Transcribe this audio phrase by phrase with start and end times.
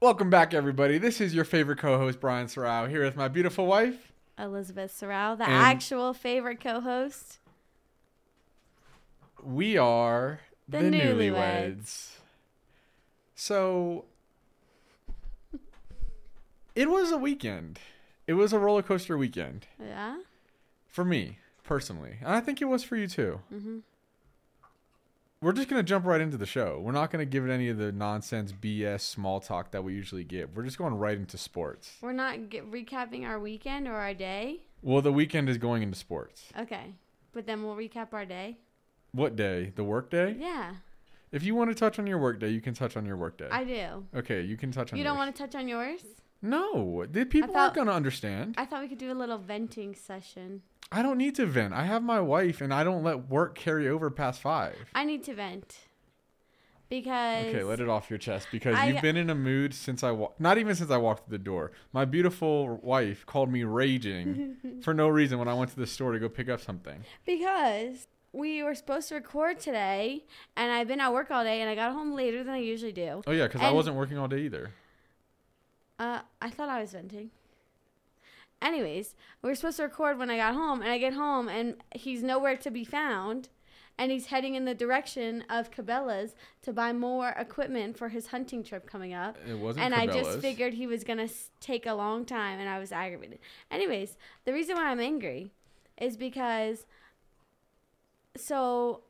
[0.00, 0.98] Welcome back, everybody.
[0.98, 4.12] This is your favorite co-host Brian Sorrow here with my beautiful wife.
[4.38, 7.38] Elizabeth Sorrell, the And- actual favorite co-host.
[9.42, 11.32] We are The the, Newlyweds.
[11.32, 12.16] newlyweds.
[13.34, 14.04] So
[16.76, 17.80] it was a weekend.
[18.28, 20.18] It was a roller coaster weekend Yeah.
[20.86, 23.40] for me personally, and I think it was for you too.
[23.52, 23.82] Mhm.
[25.40, 26.80] We're just gonna jump right into the show.
[26.82, 30.24] We're not gonna give it any of the nonsense BS small talk that we usually
[30.24, 30.56] give.
[30.56, 31.92] We're just going right into sports.
[32.00, 34.62] We're not get, recapping our weekend or our day.
[34.82, 36.46] Well, the weekend is going into sports.
[36.58, 36.92] Okay,
[37.32, 38.58] but then we'll recap our day.
[39.12, 39.72] What day?
[39.76, 40.34] The work day?
[40.38, 40.74] Yeah,
[41.30, 43.38] If you want to touch on your work day, you can touch on your work
[43.38, 43.48] day.
[43.48, 44.06] I do.
[44.16, 46.02] okay, you can touch on You don't want to touch on yours?
[46.40, 48.54] No, the people thought- aren't gonna understand.
[48.56, 50.62] I thought we could do a little venting session.
[50.90, 51.74] I don't need to vent.
[51.74, 54.76] I have my wife, and I don't let work carry over past five.
[54.94, 55.76] I need to vent
[56.88, 60.02] because Okay, let it off your chest because I- you've been in a mood since
[60.02, 61.72] I wa- not even since I walked through the door.
[61.92, 66.12] My beautiful wife called me raging for no reason when I went to the store
[66.12, 67.04] to go pick up something.
[67.26, 70.24] because we were supposed to record today,
[70.56, 72.92] and I've been at work all day, and I got home later than I usually
[72.92, 73.22] do.
[73.26, 74.70] Oh yeah, because I wasn't working all day either.
[75.98, 77.30] Uh, I thought I was venting.
[78.60, 81.76] Anyways, we were supposed to record when I got home, and I get home, and
[81.94, 83.48] he's nowhere to be found,
[83.96, 88.64] and he's heading in the direction of Cabela's to buy more equipment for his hunting
[88.64, 89.36] trip coming up.
[89.48, 89.86] It wasn't.
[89.86, 91.28] And I just figured he was gonna
[91.60, 93.38] take a long time, and I was aggravated.
[93.70, 95.52] Anyways, the reason why I'm angry
[96.00, 96.86] is because
[98.36, 99.02] so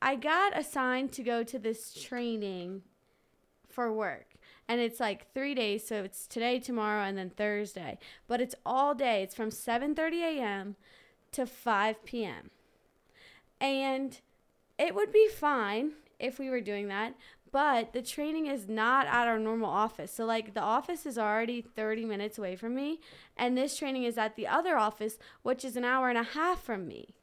[0.00, 2.82] I got assigned to go to this training
[3.68, 4.35] for work.
[4.68, 7.98] And it's like three days, so it's today, tomorrow, and then Thursday.
[8.26, 9.22] But it's all day.
[9.22, 10.76] It's from 7:30 a.m.
[11.32, 12.50] to 5 p.m.
[13.60, 14.20] And
[14.78, 17.14] it would be fine if we were doing that,
[17.52, 20.12] but the training is not at our normal office.
[20.12, 23.00] So like the office is already 30 minutes away from me,
[23.36, 26.62] and this training is at the other office, which is an hour and a half
[26.62, 27.14] from me.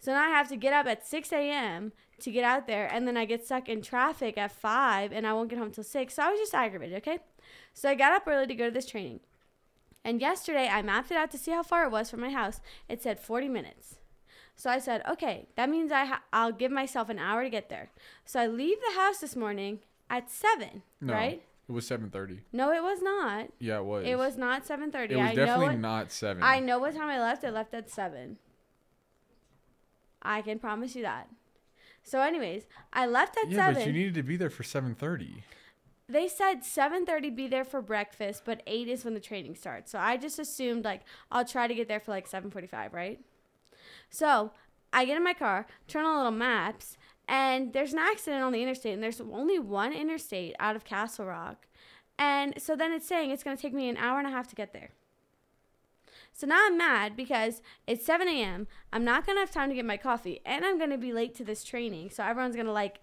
[0.00, 1.92] So now I have to get up at 6 a.m.
[2.20, 5.32] to get out there, and then I get stuck in traffic at 5, and I
[5.32, 6.14] won't get home till 6.
[6.14, 7.18] So I was just aggravated, okay?
[7.74, 9.20] So I got up early to go to this training.
[10.04, 12.60] And yesterday I mapped it out to see how far it was from my house.
[12.88, 13.96] It said 40 minutes.
[14.56, 17.68] So I said, okay, that means I ha- I'll give myself an hour to get
[17.68, 17.90] there.
[18.24, 19.80] So I leave the house this morning
[20.10, 21.42] at 7, No, right?
[21.68, 22.40] It was seven thirty.
[22.50, 23.48] No, it was not.
[23.58, 24.06] Yeah, it was.
[24.06, 25.10] It was not 7:30.
[25.10, 26.42] It was I know definitely it, not seven.
[26.42, 27.44] I know what time I left.
[27.44, 28.38] I left at 7.
[30.22, 31.28] I can promise you that.
[32.08, 33.74] So anyways, I left at yeah, 7.
[33.74, 35.44] but you needed to be there for seven thirty.
[36.08, 39.92] they said 7:30 be there for breakfast, but 8 is when the training starts.
[39.92, 43.20] So I just assumed like I'll try to get there for like 7:45, right?
[44.10, 44.52] So,
[44.92, 46.96] I get in my car, turn on little maps,
[47.28, 51.26] and there's an accident on the interstate and there's only one interstate out of Castle
[51.26, 51.66] Rock.
[52.18, 54.48] And so then it's saying it's going to take me an hour and a half
[54.48, 54.90] to get there.
[56.38, 58.68] So now I'm mad because it's 7 a.m.
[58.92, 61.12] I'm not going to have time to get my coffee, and I'm going to be
[61.12, 62.10] late to this training.
[62.10, 63.00] So everyone's going to like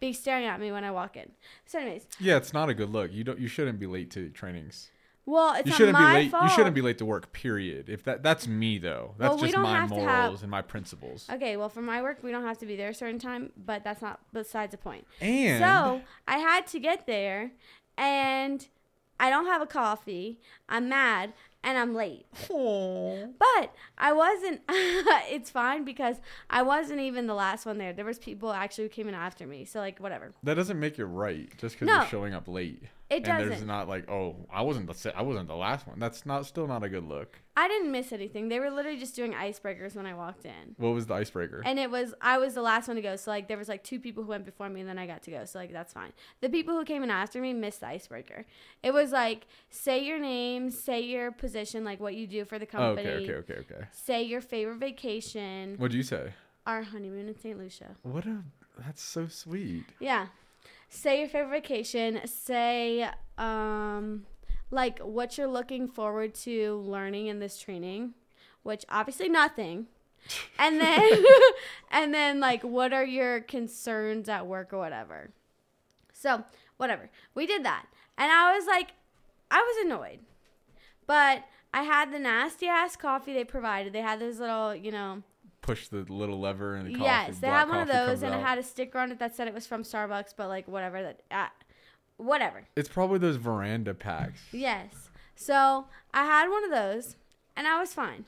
[0.00, 1.32] be staring at me when I walk in.
[1.66, 3.12] So, anyways, Yeah, it's not a good look.
[3.12, 3.38] You don't.
[3.38, 4.90] You shouldn't be late to trainings.
[5.26, 6.30] well, it's you shouldn't my be late.
[6.30, 6.44] fault.
[6.44, 7.30] You shouldn't be late to work.
[7.34, 7.90] Period.
[7.90, 9.14] If that that's me though.
[9.18, 10.06] That's Well, we just my morals
[10.40, 11.28] have- and my principles.
[11.30, 13.84] Okay, well, for my work, we don't have to be there a certain time, but
[13.84, 15.06] that's not besides the point.
[15.20, 17.50] And So I had to get there,
[17.98, 18.66] and
[19.20, 20.38] I don't have a coffee.
[20.70, 21.34] I'm mad,
[21.64, 22.26] and I'm late.
[22.48, 24.60] But I wasn't.
[24.68, 26.16] it's fine because
[26.50, 27.92] I wasn't even the last one there.
[27.92, 29.64] There was people actually who came in after me.
[29.64, 30.32] So like whatever.
[30.42, 31.96] that doesn't make it right just because No.
[31.96, 32.82] you're showing up late.
[33.10, 33.66] It and there's doesn't.
[33.66, 35.98] not like, oh, I wasn't the I wasn't the last one.
[35.98, 37.40] That's not still not a good look.
[37.56, 38.48] I didn't miss anything.
[38.48, 40.74] They were literally just doing icebreakers when I walked in.
[40.76, 41.62] What was the icebreaker?
[41.64, 43.16] And it was I was the last one to go.
[43.16, 45.22] So like there was like two people who went before me and then I got
[45.22, 45.46] to go.
[45.46, 46.12] So like that's fine.
[46.42, 48.44] The people who came in after me missed the icebreaker.
[48.82, 52.66] It was like say your name, say your position, like what you do for the
[52.66, 53.08] oh, company.
[53.08, 53.86] okay, okay, okay, okay.
[53.90, 55.76] Say your favorite vacation.
[55.78, 56.34] What'd you say?
[56.66, 57.58] Our honeymoon in St.
[57.58, 57.96] Lucia.
[58.02, 58.42] What a
[58.78, 59.84] that's so sweet.
[59.98, 60.26] Yeah.
[60.88, 62.20] Say your favorite vacation.
[62.26, 64.24] Say um
[64.70, 68.14] like what you're looking forward to learning in this training,
[68.62, 69.86] which obviously nothing.
[70.58, 71.24] And then
[71.90, 75.30] and then like what are your concerns at work or whatever.
[76.12, 76.44] So,
[76.76, 77.08] whatever.
[77.34, 77.86] We did that.
[78.18, 78.88] And I was like
[79.50, 80.18] I was annoyed.
[81.06, 83.92] But I had the nasty ass coffee they provided.
[83.92, 85.22] They had this little, you know,
[85.68, 87.04] Push the little lever and the coffee.
[87.04, 89.48] Yes, they had one of those, and it had a sticker on it that said
[89.48, 91.48] it was from Starbucks, but like whatever that, uh,
[92.16, 92.66] whatever.
[92.74, 94.40] It's probably those veranda packs.
[94.50, 95.10] Yes.
[95.34, 97.16] So I had one of those,
[97.56, 98.24] and I was fine.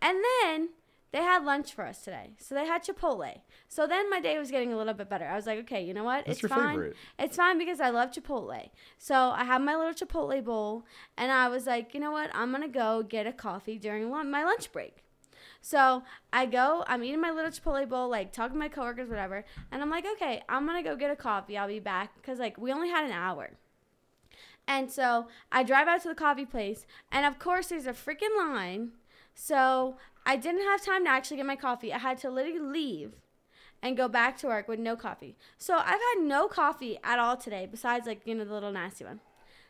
[0.00, 0.68] And then
[1.12, 2.34] they had lunch for us today.
[2.38, 3.40] So they had Chipotle.
[3.68, 5.26] So then my day was getting a little bit better.
[5.26, 6.24] I was like, okay, you know what?
[6.24, 6.68] That's it's your fine.
[6.68, 6.96] favorite.
[7.18, 8.70] It's fine because I love Chipotle.
[8.98, 10.84] So I had my little Chipotle bowl,
[11.16, 12.30] and I was like, you know what?
[12.32, 15.02] I'm gonna go get a coffee during my lunch break.
[15.60, 16.02] So
[16.32, 19.82] I go, I'm eating my little Chipotle bowl, like talking to my coworkers, whatever, and
[19.82, 21.58] I'm like, okay, I'm gonna go get a coffee.
[21.58, 23.50] I'll be back because like we only had an hour.
[24.66, 28.36] And so I drive out to the coffee place, and of course there's a freaking
[28.38, 28.92] line.
[29.34, 31.92] So I didn't have time to actually get my coffee.
[31.92, 33.14] I had to literally leave
[33.82, 35.36] and go back to work with no coffee.
[35.58, 39.04] So I've had no coffee at all today, besides like you know the little nasty
[39.04, 39.20] one.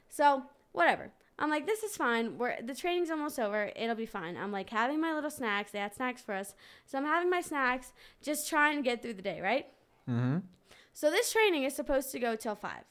[0.08, 1.10] So whatever.
[1.40, 2.36] I'm like, this is fine.
[2.36, 3.72] We're the training's almost over.
[3.74, 4.36] It'll be fine.
[4.36, 5.72] I'm like having my little snacks.
[5.72, 6.54] They had snacks for us,
[6.84, 7.92] so I'm having my snacks,
[8.22, 9.66] just trying to get through the day, right?
[10.08, 10.38] Mm-hmm.
[10.92, 12.84] So this training is supposed to go till five.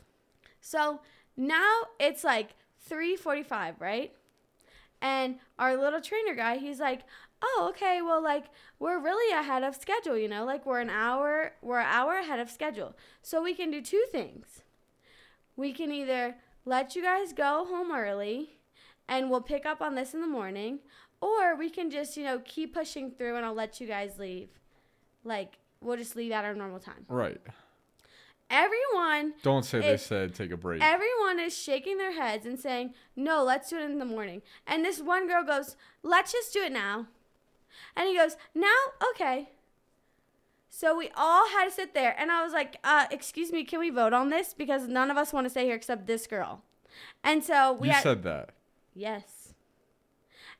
[0.61, 1.01] So
[1.37, 2.49] now it's like
[2.79, 4.13] three forty-five, right?
[5.01, 7.01] And our little trainer guy, he's like,
[7.41, 8.01] "Oh, okay.
[8.01, 8.45] Well, like
[8.79, 10.43] we're really ahead of schedule, you know.
[10.43, 12.95] Like we're an hour, we're an hour ahead of schedule.
[13.21, 14.63] So we can do two things.
[15.55, 18.57] We can either let you guys go home early,
[19.07, 20.79] and we'll pick up on this in the morning,
[21.21, 24.49] or we can just, you know, keep pushing through, and I'll let you guys leave.
[25.23, 27.41] Like we'll just leave at our normal time." Right.
[28.49, 30.81] Everyone Don't say they said take a break.
[30.81, 34.41] Everyone is shaking their heads and saying, No, let's do it in the morning.
[34.65, 37.07] And this one girl goes, Let's just do it now.
[37.95, 38.75] And he goes, Now?
[39.11, 39.49] Okay.
[40.69, 42.15] So we all had to sit there.
[42.17, 44.53] And I was like, uh, Excuse me, can we vote on this?
[44.53, 46.61] Because none of us want to stay here except this girl.
[47.23, 48.03] And so we you had.
[48.03, 48.49] said that.
[48.93, 49.53] yes.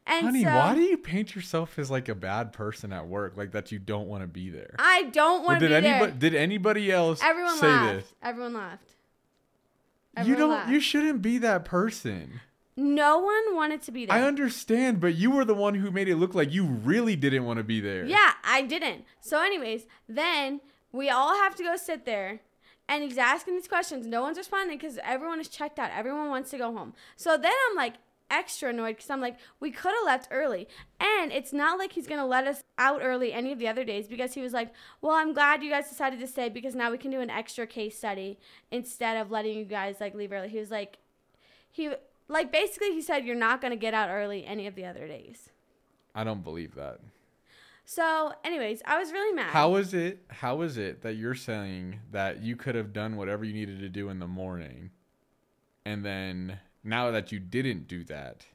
[0.08, 3.38] And Honey, so why do you paint yourself as like a bad person at work,
[3.38, 4.76] like that you don't want to be there?
[4.80, 6.32] I don't want to be anybody there.
[6.32, 7.96] did anybody else Everyone say laughed.
[8.00, 8.14] this?
[8.24, 8.90] Everyone laughed.
[10.26, 10.72] you don't laughed.
[10.72, 12.40] you shouldn't be that person.
[12.80, 14.16] No one wanted to be there.
[14.16, 17.46] I understand, but you were the one who made it look like you really didn't
[17.46, 18.06] want to be there.
[18.06, 19.06] Yeah, I didn't.
[19.20, 20.62] So, anyways, then
[20.92, 22.40] we all have to go sit there,
[22.88, 24.08] and he's asking these questions.
[24.08, 25.92] No one's responding because everyone is checked out.
[25.94, 26.94] Everyone wants to go home.
[27.16, 27.96] So then I'm like
[28.32, 30.68] extra annoyed because I'm like, we could have left early,
[31.00, 34.08] and it's not like he's gonna let us out early any of the other days
[34.08, 34.72] because he was like,
[35.02, 37.68] well, I'm glad you guys decided to stay because now we can do an extra
[37.68, 38.40] case study
[38.72, 40.50] instead of letting you guys like leave early.
[40.50, 40.98] He was like,
[41.72, 41.92] he
[42.30, 45.50] like basically he said you're not gonna get out early any of the other days.
[46.16, 47.00] I don't believe that.
[47.84, 49.48] So, anyways, I was really mad.
[49.48, 50.24] How is it?
[50.30, 53.90] How is it that you're saying that you could have done whatever you needed to
[53.90, 54.92] do in the morning,
[55.86, 58.46] and then now that you didn't do that,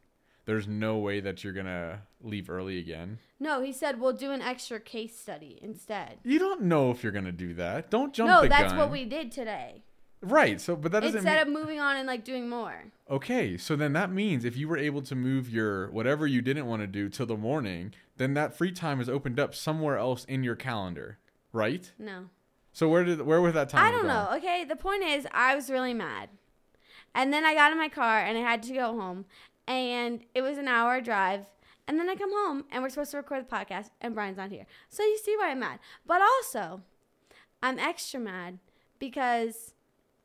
[0.45, 3.19] there's no way that you're gonna leave early again?
[3.41, 6.19] No, he said we'll do an extra case study instead.
[6.23, 7.91] You don't know if you're gonna do that.
[7.91, 8.79] Don't jump no, that's gun.
[8.79, 9.83] what we did today.
[10.25, 10.61] Right.
[10.61, 11.57] So, but that doesn't Instead mean.
[11.57, 12.85] of moving on and like doing more.
[13.11, 16.67] Okay, so then that means if you were able to move your whatever you didn't
[16.67, 20.25] want to do till the morning, then that free time is opened up somewhere else
[20.25, 21.19] in your calendar,
[21.53, 21.93] right?
[21.99, 22.27] No.
[22.73, 23.85] So where did where was that time?
[23.85, 24.31] I don't gone?
[24.31, 24.37] know.
[24.39, 26.29] Okay, the point is I was really mad.
[27.15, 29.27] And then I got in my car and I had to go home
[29.69, 31.47] and it was an hour drive.
[31.87, 34.51] And then I come home and we're supposed to record the podcast and Brian's not
[34.51, 34.67] here.
[34.89, 35.79] So you see why I'm mad.
[36.07, 36.81] But also,
[37.63, 38.59] I'm extra mad
[38.99, 39.75] because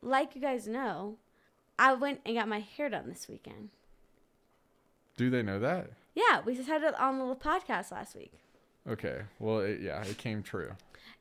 [0.02, 1.18] like you guys know,
[1.78, 3.70] I went and got my hair done this weekend.
[5.18, 5.92] Do they know that?
[6.16, 8.34] Yeah, we just had it on the podcast last week.
[8.88, 9.22] Okay.
[9.40, 10.72] Well, it, yeah, it came true.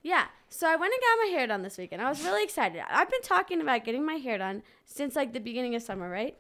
[0.03, 2.01] Yeah, so I went and got my hair done this weekend.
[2.01, 2.83] I was really excited.
[2.89, 6.37] I've been talking about getting my hair done since like the beginning of summer, right?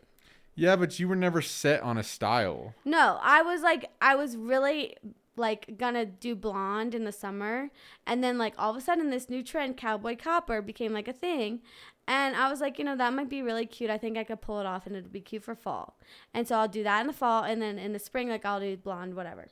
[0.54, 2.74] Yeah, but you were never set on a style.
[2.84, 4.96] No, I was like, I was really
[5.36, 7.70] like gonna do blonde in the summer,
[8.06, 11.12] and then like all of a sudden, this new trend, cowboy copper, became like a
[11.12, 11.60] thing,
[12.08, 13.90] and I was like, you know, that might be really cute.
[13.90, 15.98] I think I could pull it off, and it'd be cute for fall.
[16.32, 18.58] And so I'll do that in the fall, and then in the spring, like I'll
[18.58, 19.48] do blonde, whatever.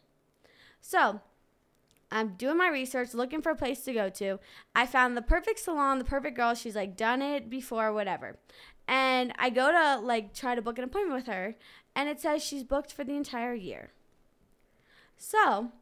[0.80, 1.20] So
[2.10, 4.40] I'm doing my research, looking for a place to go to.
[4.74, 6.54] I found the perfect salon, the perfect girl.
[6.54, 8.38] She's like done it before, whatever.
[8.88, 11.56] And I go to like try to book an appointment with her,
[11.94, 13.90] and it says she's booked for the entire year.
[15.18, 15.72] So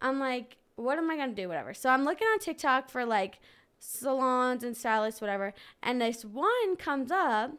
[0.00, 1.48] I'm like, what am I gonna do?
[1.48, 1.74] Whatever.
[1.74, 3.40] So I'm looking on TikTok for like
[3.78, 5.54] salons and stylists, whatever.
[5.82, 7.52] And this one comes up.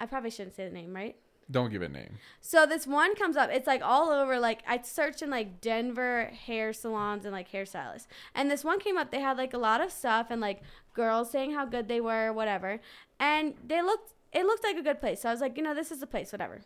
[0.00, 1.16] I probably shouldn't say the name, right?
[1.50, 2.18] Don't give it a name.
[2.40, 3.50] So this one comes up.
[3.52, 4.38] It's like all over.
[4.38, 8.96] Like I searched in like Denver hair salons and like hairstylists, and this one came
[8.96, 9.10] up.
[9.10, 10.62] They had like a lot of stuff and like
[10.94, 12.80] girls saying how good they were, whatever.
[13.18, 14.14] And they looked.
[14.32, 15.22] It looked like a good place.
[15.22, 16.60] So I was like, you know, this is the place, whatever.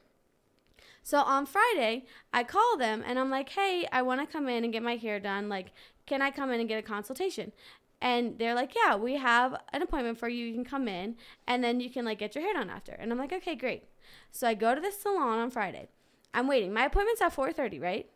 [1.05, 4.65] So on Friday, I call them and I'm like, hey, I want to come in
[4.65, 5.51] and get my hair done.
[5.51, 5.73] Like,
[6.07, 7.53] can I come in and get a consultation?
[8.01, 10.47] And they're like, yeah, we have an appointment for you.
[10.47, 12.93] You can come in and then you can like get your hair done after.
[12.93, 13.85] And I'm like, okay, great.
[14.33, 15.89] So I go to the salon on Friday.
[16.33, 16.73] I'm waiting.
[16.73, 18.11] My appointment's at 4:30, right?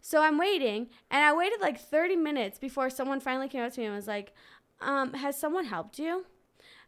[0.00, 3.80] So I'm waiting, and I waited like 30 minutes before someone finally came up to
[3.80, 4.32] me and was like,
[4.80, 6.26] um, "Has someone helped you?"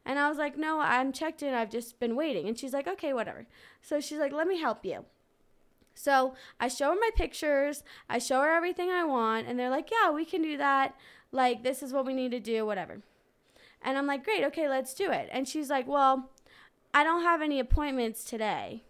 [0.05, 1.55] And I was like, "No, I'm checked in.
[1.55, 3.47] I've just been waiting." And she's like, "Okay, whatever."
[3.83, 5.07] So she's like, "Let me help you."
[5.97, 7.83] So I show her my pictures.
[8.09, 10.95] I show her everything I want, and they're like, "Yeah, we can do that.
[11.33, 13.03] Like, this is what we need to do, whatever."
[13.83, 16.31] And I'm like, "Great, okay, let's do it." And she's like, "Well,
[16.93, 18.85] I don't have any appointments today,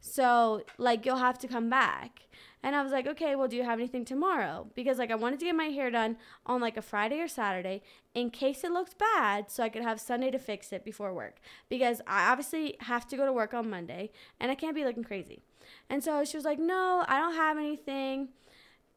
[0.00, 2.22] so like you'll have to come back."
[2.62, 4.66] And I was like, okay, well, do you have anything tomorrow?
[4.74, 7.82] Because like I wanted to get my hair done on like a Friday or Saturday
[8.14, 11.36] in case it looked bad so I could have Sunday to fix it before work.
[11.68, 14.10] Because I obviously have to go to work on Monday
[14.40, 15.42] and I can't be looking crazy.
[15.88, 18.28] And so she was like, no, I don't have anything.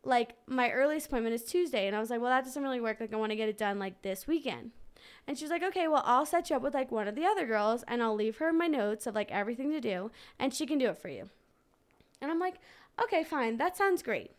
[0.03, 1.85] Like my earliest appointment is Tuesday.
[1.85, 2.99] And I was like, well, that doesn't really work.
[2.99, 4.71] Like I want to get it done like this weekend.
[5.27, 7.45] And she's like, okay, well, I'll set you up with like one of the other
[7.45, 10.77] girls and I'll leave her my notes of like everything to do and she can
[10.77, 11.29] do it for you.
[12.21, 12.55] And I'm like,
[13.01, 14.31] okay, fine, that sounds great.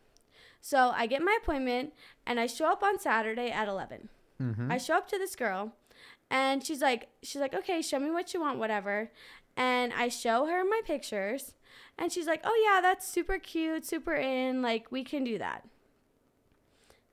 [0.61, 1.92] So I get my appointment
[2.26, 4.09] and I show up on Saturday at 11.
[4.40, 4.73] Mm-hmm.
[4.73, 5.73] I show up to this girl
[6.30, 9.11] and she's like, she's like, okay, show me what you want, whatever.
[9.56, 11.54] And I show her my pictures
[11.99, 15.64] and she's like, oh yeah, that's super cute, super in, like we can do that.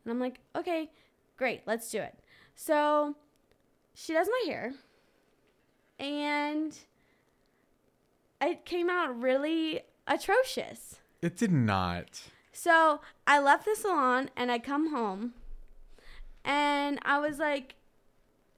[0.03, 0.91] And I'm like, okay,
[1.37, 2.17] great, let's do it.
[2.55, 3.15] So
[3.93, 4.73] she does my hair
[5.99, 6.77] and
[8.41, 10.98] it came out really atrocious.
[11.21, 12.23] It did not.
[12.51, 15.33] So I left the salon and I come home
[16.45, 17.75] and I was like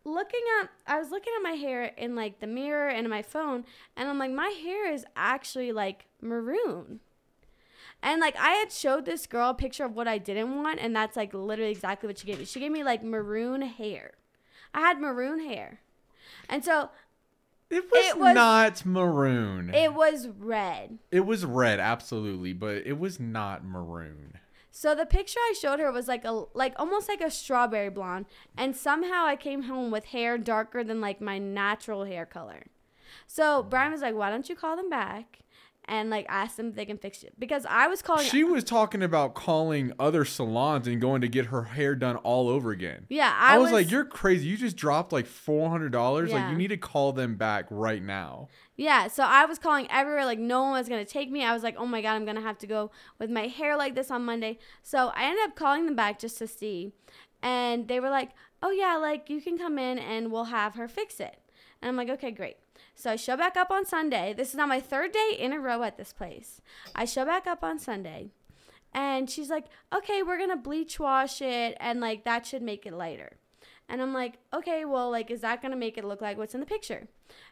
[0.04, 3.66] looking at I was looking at my hair in like the mirror and my phone
[3.96, 7.00] and I'm like my hair is actually like maroon.
[8.04, 10.96] And like I had showed this girl a picture of what I didn't want and
[10.96, 12.46] that's like literally exactly what she gave me.
[12.46, 14.12] She gave me like maroon hair.
[14.74, 15.82] I had maroon hair.
[16.50, 16.90] And so
[17.72, 19.74] It was, It was- not maroon.
[19.74, 21.00] it was red.
[21.10, 24.38] It was red, absolutely, but it was not maroon.
[24.74, 28.26] So the picture I showed her was like a like almost like a strawberry blonde,
[28.58, 32.64] and somehow I came home with hair darker than like my natural hair color.
[33.28, 35.40] So Brian was like, "Why don't you call them back?"
[35.86, 38.26] And like ask them if they can fix it because I was calling.
[38.26, 42.48] She was talking about calling other salons and going to get her hair done all
[42.48, 43.08] over again.
[43.10, 44.48] yeah, I, I, was, like, "You're crazy!
[44.48, 46.32] You just dropped like four hundred dollars.
[46.32, 48.48] Like, you need to call them back right now."
[48.78, 51.44] Yeah, so I was calling everywhere, like no one was gonna take me.
[51.44, 53.94] I was like, oh my god, I'm gonna have to go with my hair like
[53.96, 54.58] this on Monday.
[54.82, 56.94] So I ended up calling them back just to see,
[57.44, 58.32] and they were like,
[58.64, 61.38] oh yeah, like you can come in and we'll have her fix it.
[61.82, 62.58] And I'm like, okay, great.
[62.96, 64.34] So I show back up on Sunday.
[64.34, 66.62] This is now my third day in a row at this place.
[66.96, 68.32] I show back up on Sunday,
[68.94, 72.94] and she's like, okay, we're gonna bleach wash it, and like that should make it
[72.94, 73.38] lighter.
[73.90, 76.60] And I'm like, okay, well, like, is that gonna make it look like what's in
[76.60, 77.08] the picture?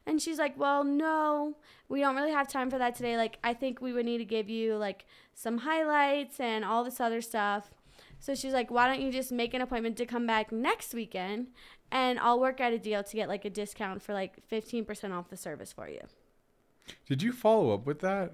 [0.06, 1.58] And she's like, well, no,
[1.90, 3.18] we don't really have time for that today.
[3.18, 7.00] Like, I think we would need to give you like some highlights and all this
[7.00, 7.72] other stuff.
[8.20, 11.48] So she's like, why don't you just make an appointment to come back next weekend
[11.92, 15.30] and I'll work out a deal to get like a discount for like 15% off
[15.30, 16.02] the service for you.
[17.08, 18.34] Did you follow up with that?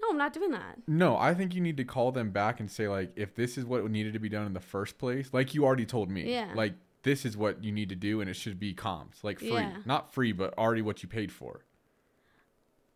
[0.00, 0.78] No, I'm not doing that.
[0.88, 3.64] No, I think you need to call them back and say like, if this is
[3.64, 6.50] what needed to be done in the first place, like you already told me, Yeah.
[6.54, 9.50] like this is what you need to do, and it should be comps, like free,
[9.50, 9.76] Yeah.
[9.84, 11.64] not free, but already what you paid for.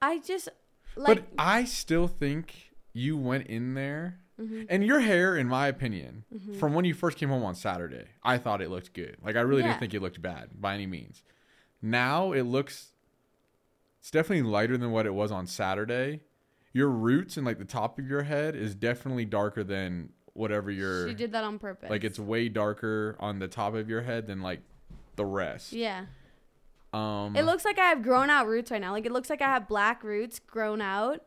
[0.02, 0.48] I just
[0.96, 4.66] like but I still think you went in there, Mhm.
[4.68, 6.56] and your hair, in my opinion, Mhm.
[6.58, 9.16] from when you first came home on Saturday, I thought it looked good.
[9.22, 9.68] Like I really Yeah.
[9.68, 11.22] didn't think it looked bad by any means.
[11.80, 12.92] Now it looks,
[14.00, 16.20] it's definitely lighter than what it was on Saturday.
[16.72, 21.08] Your roots and like the top of your head is definitely darker than whatever your
[21.08, 21.88] she did that on purpose.
[21.88, 24.60] like it's way darker on the top of your head than like
[25.16, 25.72] the rest.
[25.72, 26.04] yeah.
[26.92, 28.92] Um It looks like I have grown out roots right now.
[28.92, 31.22] Like it looks like I have black roots grown out.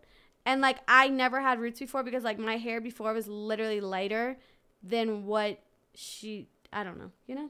[0.45, 4.37] And like I never had roots before because like my hair before was literally lighter
[4.81, 5.59] than what
[5.93, 7.49] she I don't know, you know?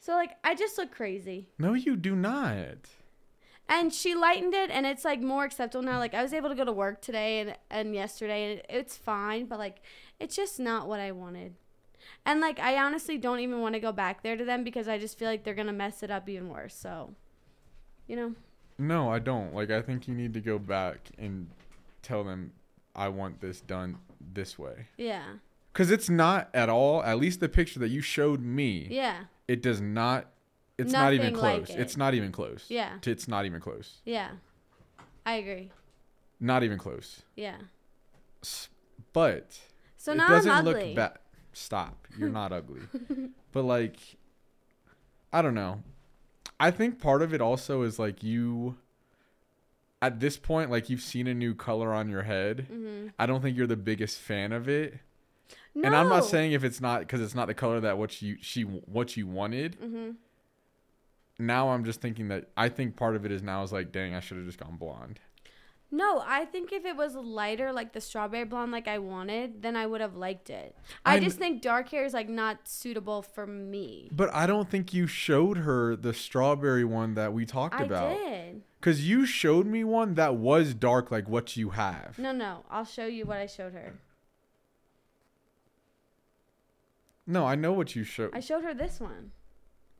[0.00, 1.48] So like I just look crazy.
[1.58, 2.90] No, you do not.
[3.68, 5.98] And she lightened it and it's like more acceptable now.
[5.98, 9.46] Like I was able to go to work today and, and yesterday and it's fine,
[9.46, 9.82] but like
[10.20, 11.54] it's just not what I wanted.
[12.24, 14.98] And like I honestly don't even want to go back there to them because I
[14.98, 16.74] just feel like they're gonna mess it up even worse.
[16.74, 17.14] So
[18.06, 18.34] you know?
[18.78, 19.54] No, I don't.
[19.54, 21.48] Like I think you need to go back and
[22.06, 22.52] tell them
[22.94, 24.86] I want this done this way.
[24.96, 25.24] Yeah.
[25.72, 29.24] Cuz it's not at all, at least the picture that you showed me, Yeah.
[29.48, 30.28] it does not
[30.78, 31.76] it's not even Nothing like close.
[31.76, 31.80] it.
[31.80, 32.66] It's not even close.
[32.68, 32.98] Yeah.
[33.02, 34.02] It's not even close.
[34.04, 34.32] Yeah.
[35.24, 35.70] I agree.
[36.38, 37.22] Not even close.
[37.34, 37.56] Yeah.
[38.42, 38.68] S-
[39.14, 39.58] But
[39.96, 40.88] So it now doesn't I'm ugly.
[40.88, 41.18] look bad.
[41.54, 42.06] Stop.
[42.18, 42.82] You're not ugly.
[43.52, 43.98] But like
[45.32, 45.82] I don't know.
[46.60, 48.76] I think part of it also is like you
[50.06, 52.66] at this point, like you've seen a new color on your head.
[52.70, 53.08] Mm-hmm.
[53.18, 54.98] I don't think you're the biggest fan of it.
[55.74, 55.86] No.
[55.86, 58.36] And I'm not saying if it's not because it's not the color that what you
[58.40, 59.78] she what you wanted.
[59.80, 60.10] Mm-hmm.
[61.38, 64.14] Now I'm just thinking that I think part of it is now is like, dang,
[64.14, 65.20] I should have just gone blonde.
[65.90, 69.76] No, I think if it was lighter, like the strawberry blonde, like I wanted, then
[69.76, 70.74] I would have liked it.
[71.04, 74.08] I I'm- just think dark hair is like not suitable for me.
[74.10, 78.16] But I don't think you showed her the strawberry one that we talked I about.
[78.16, 78.62] did.
[78.86, 82.16] Because you showed me one that was dark like what you have.
[82.20, 83.94] No, no, I'll show you what I showed her.
[87.26, 88.30] No, I know what you showed.
[88.32, 89.32] I showed her this one.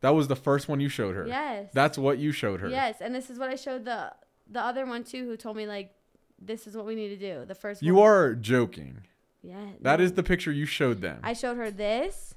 [0.03, 1.27] That was the first one you showed her.
[1.27, 1.71] Yes.
[1.73, 2.69] That's what you showed her.
[2.69, 4.13] Yes, and this is what I showed the
[4.49, 5.93] the other one too, who told me like,
[6.41, 7.45] this is what we need to do.
[7.45, 7.83] The first.
[7.83, 8.09] You one.
[8.09, 9.01] are joking.
[9.43, 9.67] Yeah.
[9.81, 10.05] That no.
[10.05, 11.19] is the picture you showed them.
[11.25, 12.37] I showed her this.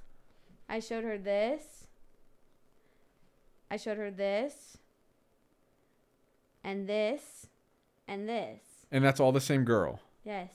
[0.68, 1.86] I showed her this.
[3.70, 4.79] I showed her this.
[6.63, 7.47] And this.
[8.07, 8.59] And this.
[8.91, 9.99] and that's all the same girl.
[10.23, 10.49] Yes.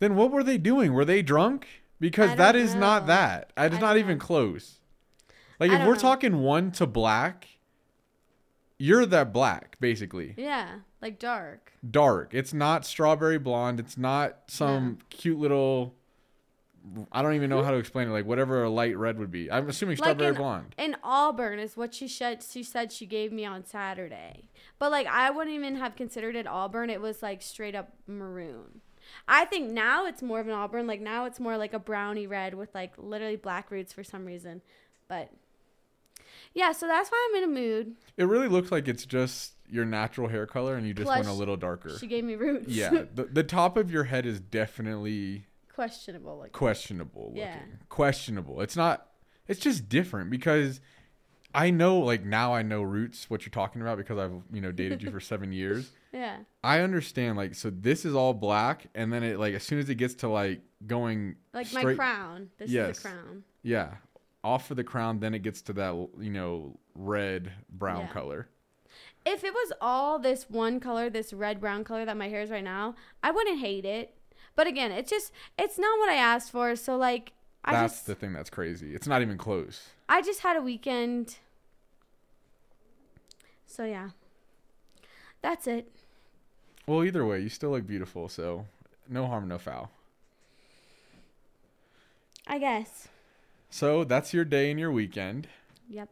[0.00, 0.92] Then what were they doing?
[0.92, 1.66] Were they drunk?
[2.00, 3.08] Because that is is not know.
[3.08, 3.52] that.
[3.56, 4.78] It's I not don't even close.
[5.58, 6.00] Like if we're know.
[6.00, 7.48] talking one to black,
[8.78, 10.34] you're that black basically.
[10.36, 10.80] Yeah.
[11.02, 11.72] Like dark.
[11.88, 12.30] Dark.
[12.32, 13.80] It's not strawberry blonde.
[13.80, 15.94] It's not some cute little.
[17.12, 17.74] I don't even know how hmm?
[17.74, 18.12] to explain it.
[18.12, 19.50] Like whatever a light red would be.
[19.50, 20.74] I'm assuming Like strawberry an- blonde.
[20.78, 24.48] And Auburn is what she said she said she gave me on Saturday.
[24.78, 26.90] But like I wouldn't even have considered it Auburn.
[26.90, 28.80] It was like straight up maroon.
[29.26, 30.86] I think now it's more of an Auburn.
[30.86, 34.24] Like now it's more like a brownie red with like literally black roots for some
[34.24, 34.62] reason.
[35.08, 35.30] But
[36.54, 37.96] yeah, so that's why I'm in a mood.
[38.16, 41.32] It really looks like it's just your natural hair color, and you just went a
[41.32, 41.98] little darker.
[41.98, 42.68] She gave me roots.
[42.68, 45.46] Yeah, the, the top of your head is definitely
[45.78, 46.38] Questionable.
[46.38, 47.36] Like questionable looking.
[47.42, 47.58] Yeah.
[47.88, 48.60] Questionable.
[48.62, 49.06] It's not
[49.46, 50.80] it's just different because
[51.54, 54.72] I know like now I know roots what you're talking about because I've, you know,
[54.72, 55.92] dated you for 7 years.
[56.12, 56.38] yeah.
[56.64, 59.88] I understand like so this is all black and then it like as soon as
[59.88, 62.50] it gets to like going Like my crown.
[62.58, 62.96] This Yes.
[62.96, 63.44] is the crown.
[63.62, 63.94] yeah,
[64.42, 68.12] off of the crown then it gets to that, you know, red brown Yeah.
[68.12, 68.48] color.
[69.24, 72.50] If it was all this one color, this red brown color that my hair is
[72.50, 74.14] right now, I wouldn't hate it.
[74.58, 76.74] But again, it's just it's not what I asked for.
[76.74, 77.30] So like
[77.64, 78.92] I That's just the thing that's crazy.
[78.92, 79.90] It's not even close.
[80.08, 81.36] I just had a weekend.
[83.68, 84.08] So yeah.
[85.42, 85.92] That's it.
[86.88, 88.66] Well, either way, you still look beautiful, so
[89.08, 89.92] no harm no foul.
[92.44, 93.06] I guess.
[93.70, 95.46] So, that's your day and your weekend.
[95.88, 96.08] Yep.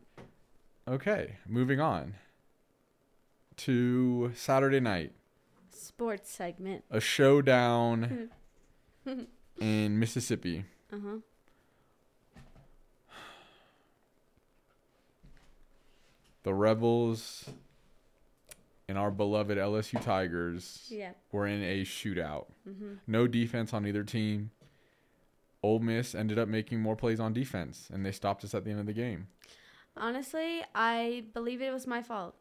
[0.87, 2.15] Okay, moving on
[3.57, 5.15] to Saturday night.
[5.73, 6.85] Sports segment.
[6.91, 8.25] A showdown hmm.
[9.61, 10.65] in Mississippi.
[10.93, 11.19] Uh-huh.
[16.43, 17.49] The Rebels
[18.89, 21.11] and our beloved LSU Tigers Yeah.
[21.33, 22.47] were in a shootout.
[22.69, 22.95] Mm-hmm.
[23.07, 24.51] No defense on either team.
[25.63, 28.71] Ole Miss ended up making more plays on defense, and they stopped us at the
[28.71, 29.27] end of the game.
[29.97, 32.37] Honestly, I believe it was my fault.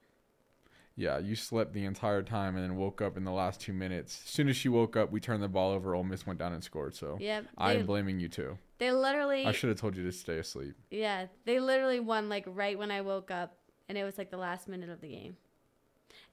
[0.98, 4.22] Yeah, you slept the entire time and then woke up in the last two minutes.
[4.24, 5.94] As soon as she woke up, we turned the ball over.
[5.94, 6.96] Ole Miss went down and scored.
[6.96, 7.18] So.
[7.20, 8.58] They, I'm blaming you too.
[8.78, 10.76] they literally I should have told you to stay asleep.
[10.90, 13.58] Yeah, they literally won like right when I woke up,
[13.90, 15.36] and it was like the last minute of the game.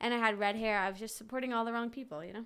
[0.01, 0.79] And I had red hair.
[0.79, 2.45] I was just supporting all the wrong people, you know.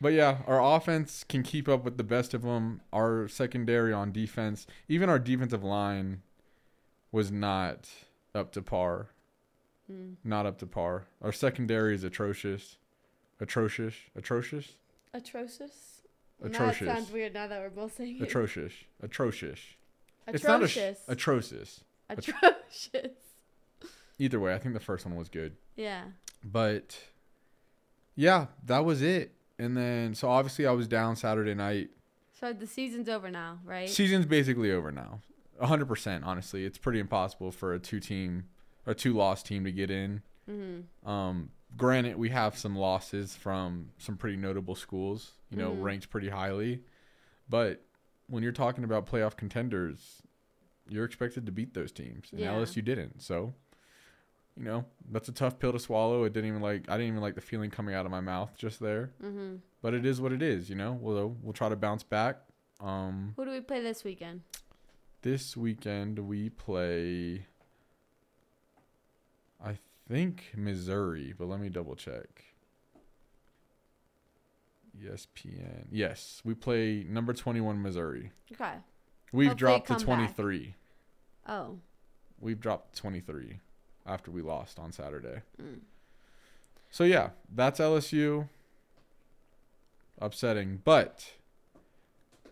[0.00, 2.80] But yeah, our offense can keep up with the best of them.
[2.92, 6.22] Our secondary on defense, even our defensive line,
[7.12, 7.90] was not
[8.34, 9.08] up to par.
[9.90, 10.16] Mm.
[10.24, 11.06] Not up to par.
[11.22, 12.76] Our secondary is atrocious.
[13.40, 13.94] Atrocious.
[14.16, 14.74] Atrocious.
[15.14, 16.02] Atrocious.
[16.42, 16.86] Atrocious.
[16.86, 18.22] Now sounds weird now that we're both saying it.
[18.22, 18.72] Atrocious.
[19.02, 19.58] Atrocious.
[20.26, 20.34] Atrocious.
[20.34, 21.84] It's not a atrocious.
[22.08, 23.12] Atrocious.
[24.18, 25.56] Either way, I think the first one was good.
[25.76, 26.04] Yeah.
[26.44, 26.98] But
[28.14, 29.32] yeah, that was it.
[29.58, 31.90] And then so obviously I was down Saturday night.
[32.38, 33.88] So the season's over now, right?
[33.88, 35.20] Season's basically over now.
[35.60, 36.64] 100% honestly.
[36.64, 38.44] It's pretty impossible for a two team
[38.86, 40.22] or two loss team to get in.
[40.48, 41.08] mm-hmm.
[41.08, 45.82] Um granted we have some losses from some pretty notable schools, you know, Mhm.
[45.82, 46.82] ranked pretty highly.
[47.48, 47.84] But
[48.26, 50.22] when you're talking about playoff contenders,
[50.88, 52.30] you're expected to beat those teams.
[52.32, 52.52] And Yeah.
[52.54, 53.22] LSU didn't.
[53.22, 53.54] So
[54.56, 56.24] you know, that's a tough pill to swallow.
[56.24, 58.56] It didn't even like I didn't even like the feeling coming out of my mouth
[58.58, 59.12] just there.
[59.22, 59.56] Mm-hmm.
[59.80, 60.92] But it is what it is, you know.
[60.92, 62.40] We'll we'll try to bounce back.
[62.80, 64.42] Um Who do we play this weekend?
[65.22, 67.46] this weekend we play
[69.64, 72.44] I think Missouri, but let me double check.
[74.98, 75.86] ESPN.
[75.90, 78.32] Yes, we play number 21 Missouri.
[78.52, 78.72] Okay.
[79.32, 80.34] We've Hopefully dropped to come back.
[80.34, 80.74] 23.
[81.48, 81.78] Oh.
[82.40, 83.60] We've dropped 23.
[84.06, 85.42] after we lost on Saturday.
[85.60, 85.80] Mm.
[86.90, 88.48] So yeah, that's LSU.
[90.20, 91.32] Upsetting, but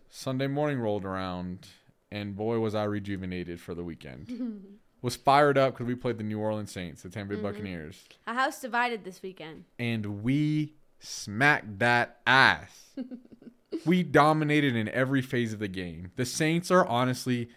[0.08, 1.66] Sunday morning rolled around,
[2.10, 4.68] and boy was I rejuvenated for the weekend.
[5.00, 7.42] Was fired up because we played the New Orleans Saints, the Tampa Bay Mhm.
[7.42, 9.64] Buccaneers, A house divided this weekend.
[9.78, 12.90] and we smacked that ass.
[13.86, 16.10] we dominated in every phase of the game.
[16.16, 17.48] The Saints are honestly,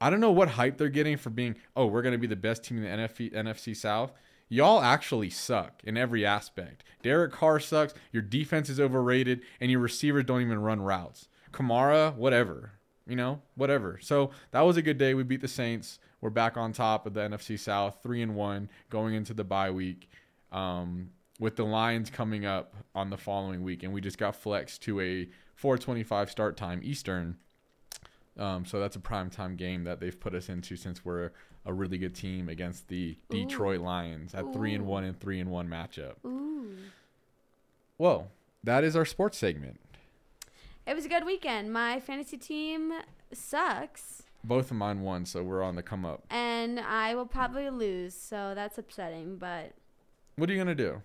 [0.00, 2.36] I don't know what hype they're getting for being, oh, we're going to be the
[2.36, 4.12] best team in the NFC, NFC South.
[4.50, 6.84] Y'all actually suck in every aspect.
[7.02, 7.94] Derek Carr sucks.
[8.12, 11.28] Your defense is overrated, and your receivers don't even run routes.
[11.52, 12.72] Kamara, whatever.
[13.08, 13.98] You know, whatever.
[14.02, 15.14] So that was a good day.
[15.14, 15.98] We beat the Saints.
[16.20, 19.70] We're back on top of the NFC South, three and one, going into the bye
[19.70, 20.10] week.
[20.52, 24.82] Um, with the Lions coming up on the following week, and we just got flexed
[24.82, 27.36] to a 4:25 start time Eastern.
[28.36, 31.30] Um, so that's a prime time game that they've put us into since we're
[31.64, 33.44] a really good team against the Ooh.
[33.44, 36.14] Detroit Lions at three and one and three and one matchup.
[36.24, 36.76] Ooh.
[37.96, 38.28] Whoa,
[38.62, 39.80] that is our sports segment.
[40.88, 41.72] It was a good weekend.
[41.72, 42.92] My fantasy team
[43.32, 46.24] sucks, Both of mine won, so we're on the come up.
[46.30, 49.36] and I will probably lose, so that's upsetting.
[49.36, 49.72] But
[50.36, 51.02] What are you gonna do?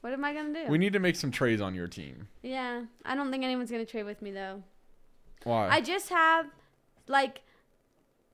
[0.00, 0.70] what am I gonna do?
[0.70, 2.28] We need to make some trades on your team.
[2.42, 4.62] yeah, I don't think anyone's gonna trade with me though.
[5.44, 5.68] Why?
[5.68, 6.46] I just have
[7.06, 7.42] like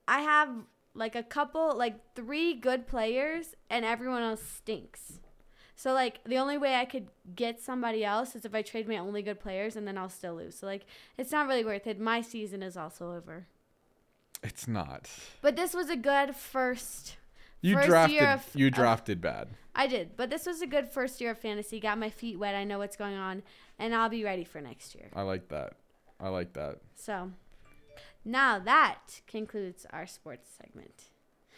[0.07, 0.49] I have
[0.93, 5.19] like a couple like three good players and everyone else stinks.
[5.75, 8.97] So like the only way I could get somebody else is if I trade my
[8.97, 10.55] only good players and then I'll still lose.
[10.57, 10.85] So like
[11.17, 11.99] it's not really worth it.
[11.99, 13.47] My season is also over.
[14.43, 15.09] it's not.
[15.41, 17.17] But this was a good first
[17.61, 18.13] You First drafted.
[18.15, 19.49] year of- you of- drafted bad.
[19.77, 21.79] I did, but this was a good first year of fantasy.
[21.81, 22.55] Got my feet wet.
[22.55, 23.43] I know what's going on
[23.77, 25.09] and I'll be ready for next year.
[25.13, 25.73] I like that.
[26.19, 26.77] I like that.
[26.95, 27.31] So
[28.23, 31.03] now that concludes our sports segment.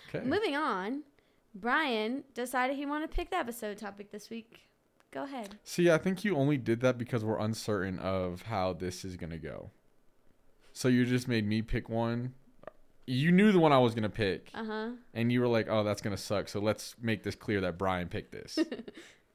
[0.10, 0.26] Okay.
[0.26, 1.04] Moving on,
[1.56, 4.62] Brian decided he wanted to pick the episode topic this week.
[5.12, 5.56] Go ahead.
[5.64, 9.38] See, I think you only did that because we're uncertain of how this is gonna
[9.38, 9.72] go.
[10.74, 12.34] So you just made me pick one.
[13.08, 14.90] You knew the one I was gonna pick, Uh huh.
[15.14, 18.08] and you were like, "Oh, that's gonna suck." So let's make this clear that Brian
[18.10, 18.60] picked this.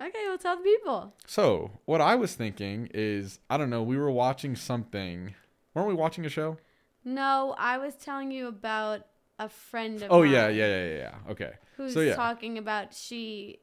[0.01, 1.15] Okay, well, tell the people.
[1.29, 3.85] so what I was thinking is, I don't know.
[3.85, 5.33] We were watching something.
[5.75, 6.57] Weren't we watching a show?
[7.05, 9.07] No, I was telling you about
[9.39, 11.31] a friend of Oh mine yeah, yeah, yeah, yeah, yeah.
[11.31, 11.53] Okay.
[11.77, 12.15] Who's So, yeah.
[12.15, 13.59] talking about she.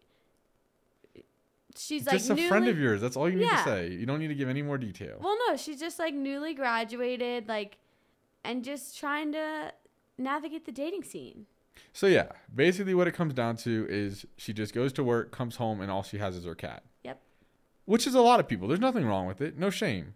[1.76, 3.00] She's like just a newly, friend of yours.
[3.00, 3.58] That's all you need Yeah.
[3.58, 3.88] to say.
[3.92, 5.18] You don't need to give any more detail.
[5.22, 7.78] Well, no, she's just like newly graduated, like,
[8.44, 9.72] and just trying to
[10.18, 11.46] navigate the dating scene.
[11.94, 15.56] So yeah, basically what it comes down to is she just goes to work, comes
[15.56, 16.84] home, and all she has is her cat.
[17.04, 17.22] Yep.
[17.86, 18.68] Which is a lot of people.
[18.68, 19.58] There's nothing wrong with it.
[19.58, 20.16] No shame.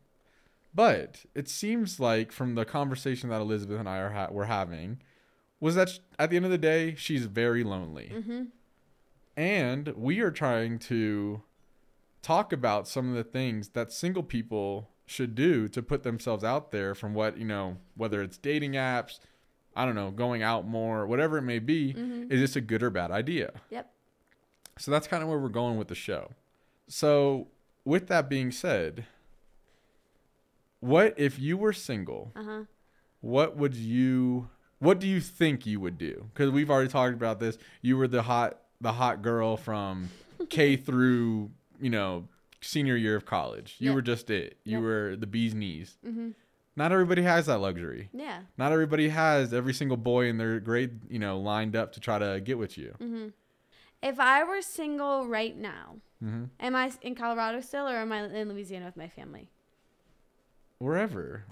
[0.76, 5.00] But it seems like from the conversation that Elizabeth and I are ha- were having,
[5.64, 8.44] was that sh- at the end of the day she's very lonely, Mm-hmm.
[9.38, 11.42] and we are trying to
[12.22, 16.72] talk about some of the things that single people should do to put themselves out
[16.72, 19.20] there from what you know, whether it's dating apps,
[19.76, 22.32] I don't know, going out more, whatever it may be Mm-hmm.
[22.32, 23.52] is this a good or bad idea?
[23.70, 23.90] Yep.
[24.80, 26.32] So that's kind of where we're going with the show.
[26.88, 27.48] So,
[27.86, 29.06] with that being said,
[30.80, 32.32] what if you were single?
[32.36, 32.64] Uh huh.
[33.22, 34.50] What would you
[34.84, 36.30] what do you think you would do?
[36.36, 37.58] Cuz we've already talked about this.
[37.82, 40.10] You were the hot the hot girl from
[40.50, 42.28] K through, you know,
[42.62, 43.76] senior year of college.
[43.80, 43.96] You Yep.
[43.96, 44.58] were just it.
[44.64, 44.82] You Yep.
[44.84, 45.98] were the bee's knees.
[46.06, 46.30] Mm-hmm.
[46.76, 48.10] Not everybody has that luxury.
[48.14, 48.42] Yeah.
[48.58, 52.18] Not everybody has every single boy in their grade, you know, lined up to try
[52.20, 52.96] to get with you.
[53.00, 53.28] Mm-hmm.
[54.02, 58.24] If I were single right now, hmm am I in Colorado still, or am I
[58.26, 59.50] in Louisiana with my family?
[60.80, 61.46] Wherever.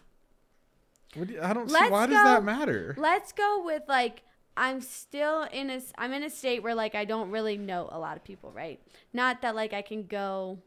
[1.16, 2.96] You- I don't see Let's why does that matter?
[2.98, 4.24] Let's go with like
[4.56, 8.00] I'm still in a I'm in a state where like I don't really know a
[8.00, 8.82] lot of people, right?
[9.14, 10.60] Not that like I can go.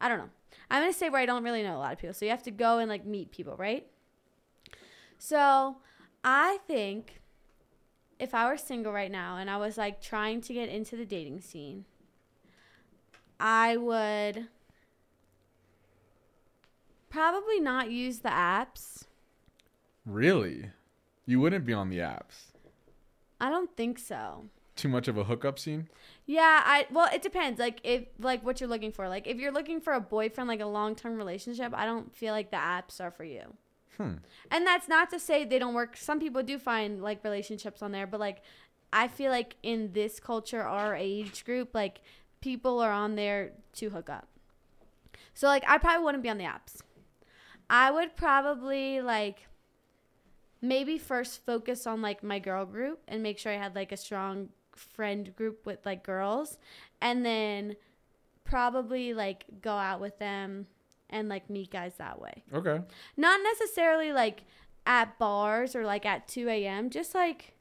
[0.00, 0.30] I don't know.
[0.70, 2.30] I'm in a state where I don't really know a lot of people, so you
[2.30, 3.86] have to go and like meet people, right?
[5.18, 5.76] So
[6.24, 7.20] I think
[8.18, 11.06] if I were single right now and I was like trying to get into the
[11.06, 11.84] dating scene,
[13.38, 14.48] I would
[17.08, 19.04] probably not use the apps.
[20.06, 20.70] Really?
[21.26, 22.52] You wouldn't be on the apps.
[23.40, 24.46] I don't think so.
[24.76, 25.88] Too much of a hookup scene?
[26.26, 27.58] Yeah, I well, it depends.
[27.58, 29.08] Like if like what you're looking for.
[29.08, 32.32] Like if you're looking for a boyfriend, like a long term relationship, I don't feel
[32.32, 33.42] like the apps are for you.
[33.96, 34.14] Hmm.
[34.50, 35.96] And that's not to say they don't work.
[35.96, 38.42] Some people do find like relationships on there, but like
[38.92, 42.00] I feel like in this culture, our age group, like
[42.40, 44.28] people are on there to hook up.
[45.34, 46.80] So like I probably wouldn't be on the apps.
[47.68, 49.46] I would probably like
[50.62, 53.96] maybe first focus on like my girl group and make sure I had like a
[53.96, 56.58] strong friend group with like girls
[57.00, 57.76] and then
[58.44, 60.66] probably like go out with them
[61.08, 62.44] and like meet guys that way.
[62.52, 62.80] Okay.
[63.16, 64.44] Not necessarily like
[64.86, 66.90] at bars or like at 2 a.m.
[66.90, 67.54] Just like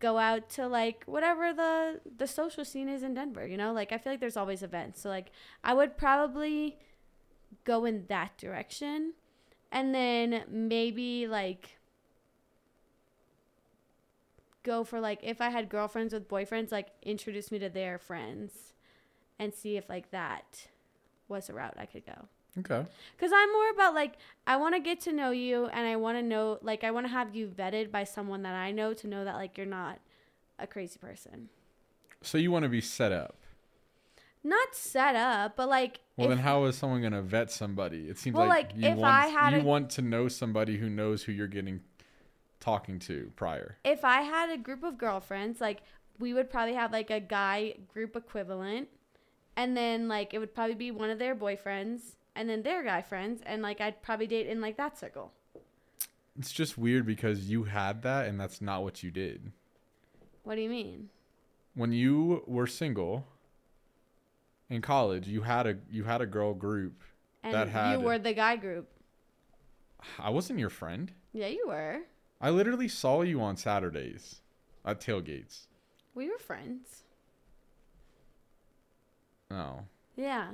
[0.00, 3.46] go out to like whatever the the social scene is in Denver.
[3.46, 5.00] You know, like I feel like there's always events.
[5.02, 5.30] So like
[5.64, 6.78] I would probably
[7.64, 9.14] go in that direction,
[9.72, 11.77] and then maybe like
[14.72, 18.50] go for like if I had girlfriends with boyfriends, like introduce me to their friends,
[19.38, 20.68] and see if like that
[21.28, 22.18] was a route I could go.
[22.60, 22.84] Okay.
[23.16, 24.14] Because I'm more about like,
[24.46, 27.06] I want to get to know you and I want to know, like, I want
[27.06, 30.00] to have you vetted by someone that I know to know that, like, you're not
[30.58, 31.50] a crazy person.
[32.22, 33.36] So you want to be set up.
[34.42, 38.08] Not set up, but like, Well, if- then how is someone going to vet somebody?
[38.08, 40.26] It seems Well, like, like, you, if want, I had you a- want to know
[40.26, 41.80] somebody who knows who you're getting
[42.68, 43.76] talking to prior.
[43.84, 45.80] if I had a group of girlfriends, like,
[46.18, 48.88] we would probably have like a guy group equivalent.
[49.56, 52.00] And then, like, it would probably be one of their boyfriends
[52.36, 53.40] and then their guy friends.
[53.44, 55.32] And, like, I'd probably date in like that circle.
[56.38, 59.50] It's just weird because you had that and that's not what you did.
[60.44, 61.08] What do you mean?
[61.74, 63.26] When you were single
[64.70, 67.02] in college, you had a you had a girl group.
[67.42, 68.88] And That had- you were the guy group.
[70.18, 71.10] I wasn't your friend.
[71.32, 72.00] Yeah, you were.
[72.40, 74.40] I literally saw you on Saturdays
[74.84, 75.66] at tailgates.
[76.14, 77.02] We were friends.
[79.50, 79.86] No.
[80.16, 80.52] Yeah.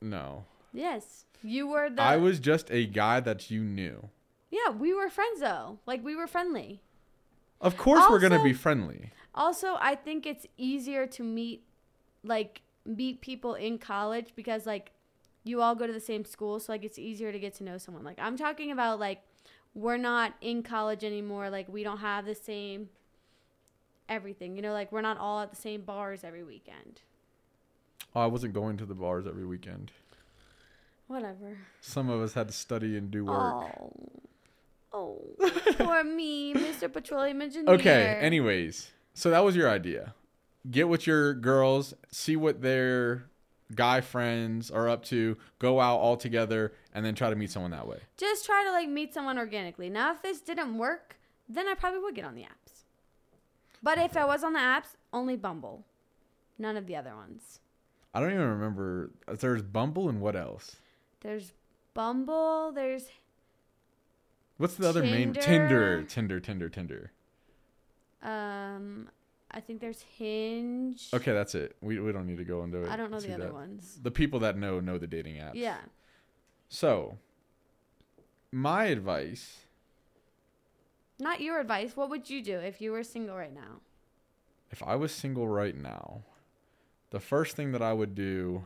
[0.00, 0.44] No.
[0.72, 1.24] Yes.
[1.42, 4.08] You were the I was just a guy that you knew.
[4.50, 5.78] Yeah, we were friends though.
[5.86, 6.82] Like we were friendly.
[7.60, 9.10] Of course we're going to be friendly.
[9.34, 11.62] Also, I think it's easier to meet
[12.24, 14.92] like meet people in college because like
[15.44, 17.78] you all go to the same school, so like it's easier to get to know
[17.78, 18.04] someone.
[18.04, 19.22] Like I'm talking about like
[19.74, 22.88] we're not in college anymore, like we don't have the same
[24.08, 24.56] everything.
[24.56, 27.00] You know, like we're not all at the same bars every weekend.
[28.14, 29.92] Oh, I wasn't going to the bars every weekend.
[31.06, 31.58] Whatever.
[31.80, 33.72] Some of us had to study and do work.
[33.80, 33.92] Oh.
[34.92, 35.20] Oh,
[35.78, 36.92] poor me, Mr.
[36.92, 37.74] Petroleum Engineer.
[37.76, 38.90] Okay, anyways.
[39.14, 40.14] So that was your idea.
[40.68, 43.26] Get with your girls, see what their
[43.74, 47.70] guy friends are up to, go out all together, and then try to meet someone
[47.70, 47.98] that way.
[48.16, 49.88] just try to like meet someone organically.
[49.90, 51.16] Now, if this didn't work,
[51.48, 52.84] then I probably would get on the apps.
[53.82, 55.84] But if I was on the apps, only Bumble,
[56.58, 57.60] none of the other ones.
[58.12, 59.10] I don't even remember.
[59.26, 60.76] There's Bumble and what else?
[61.20, 61.52] There's
[61.94, 62.72] Bumble.
[62.72, 63.06] There's
[64.58, 66.02] What's the other main Tinder.
[66.02, 67.12] Tinder, Tinder, Tinder, Tinder.
[68.22, 69.08] um,
[69.50, 71.08] I think there's Hinge.
[71.14, 71.76] Okay, that's it.
[71.80, 72.90] We, we don't need to go into it.
[72.90, 73.54] I don't know the other that.
[73.54, 73.98] ones.
[74.02, 75.52] The people that know know the dating apps.
[75.54, 75.78] Yeah.
[76.72, 77.18] So,
[78.52, 79.58] my advice
[81.18, 81.96] Not your advice.
[81.96, 83.80] What would you do if you were single right now?
[84.72, 86.22] if I was single right now,
[87.10, 88.64] the first thing that I would do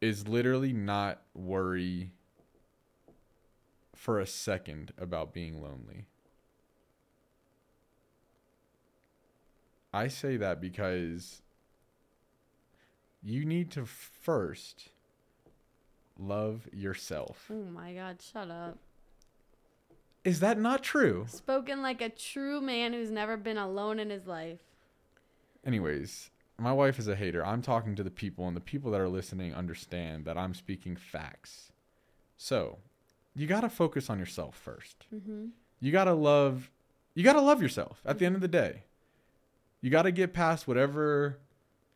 [0.00, 2.12] is literally not worry
[3.94, 6.06] for a second about being lonely.
[9.92, 11.42] I say that because
[13.22, 14.88] you need to first
[16.22, 17.50] love yourself.
[17.50, 18.20] Oh my God!
[18.20, 18.78] Shut up.
[20.24, 21.26] Is that not true?
[21.28, 24.60] Spoken like a true man who's never been alone in his life.
[25.64, 27.44] Anyways, my wife is a hater.
[27.44, 30.96] I'm talking to the people, and the people that are listening understand that I'm speaking
[30.96, 31.72] facts.
[32.36, 32.78] So,
[33.34, 35.06] you got to focus on yourself first.
[35.14, 35.46] Mm-hmm.
[35.80, 36.70] You got to love
[37.14, 38.84] you got to love yourself at the end of the day.
[39.80, 41.38] You got to get past whatever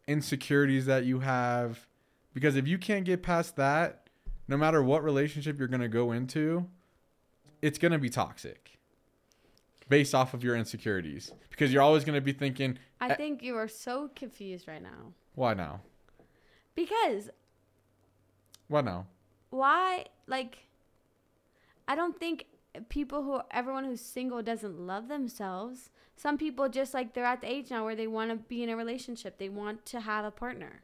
[0.07, 1.87] insecurities that you have
[2.35, 4.06] because if you can't get past that,
[4.49, 6.67] no matter what relationship you're going to go into,
[7.63, 8.79] it's going to be toxic.
[9.89, 13.41] Based off of your insecurities because you're always going to be thinking, I Uh, think
[13.43, 15.13] you are so confused right now.
[15.37, 15.81] why now?
[16.75, 17.31] Because
[18.69, 19.07] Why now?
[19.51, 20.67] why like
[21.87, 22.47] I don't think
[22.89, 25.91] people who everyone who's single doesn't love themselves.
[26.17, 28.69] Some people just like they're at the age now where they want to be in
[28.69, 29.39] a relationship.
[29.39, 30.83] They want to have a partner.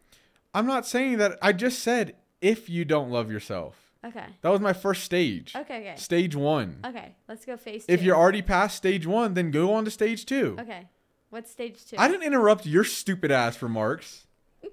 [0.55, 1.39] I'm not saying that.
[1.43, 3.77] I just said if you don't love yourself.
[4.05, 4.27] Okay.
[4.43, 5.55] That was my first stage.
[5.57, 5.95] Okay, okay.
[5.97, 6.81] Stage one.
[6.85, 7.93] Okay, let's go face it.
[7.95, 10.57] If you're already past stage one, then go on to stage two.
[10.61, 10.89] Okay.
[11.31, 11.97] What's stage 2?
[11.99, 14.27] I didn't interrupt your stupid ass remarks.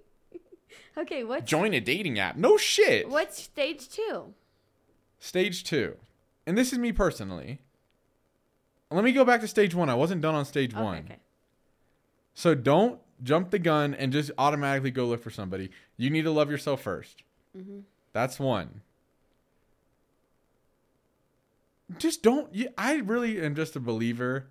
[0.98, 1.46] Okay, what?
[1.46, 2.36] Join a dating app.
[2.36, 3.08] No shit.
[3.08, 4.34] what's stage 2?
[5.18, 5.96] Stage two.
[6.46, 7.62] And this is me personally.
[8.92, 9.90] Let me go back to stage one.
[9.90, 10.98] I wasn't done on stage Okay, one.
[11.06, 11.20] okay.
[12.34, 15.70] So don't jump the gun and just automatically go look for somebody.
[15.96, 17.16] You need to love yourself 1st
[17.58, 17.84] Mhm.
[18.14, 18.82] That's one.
[21.98, 22.56] Just don't.
[22.78, 24.48] I really am just a believer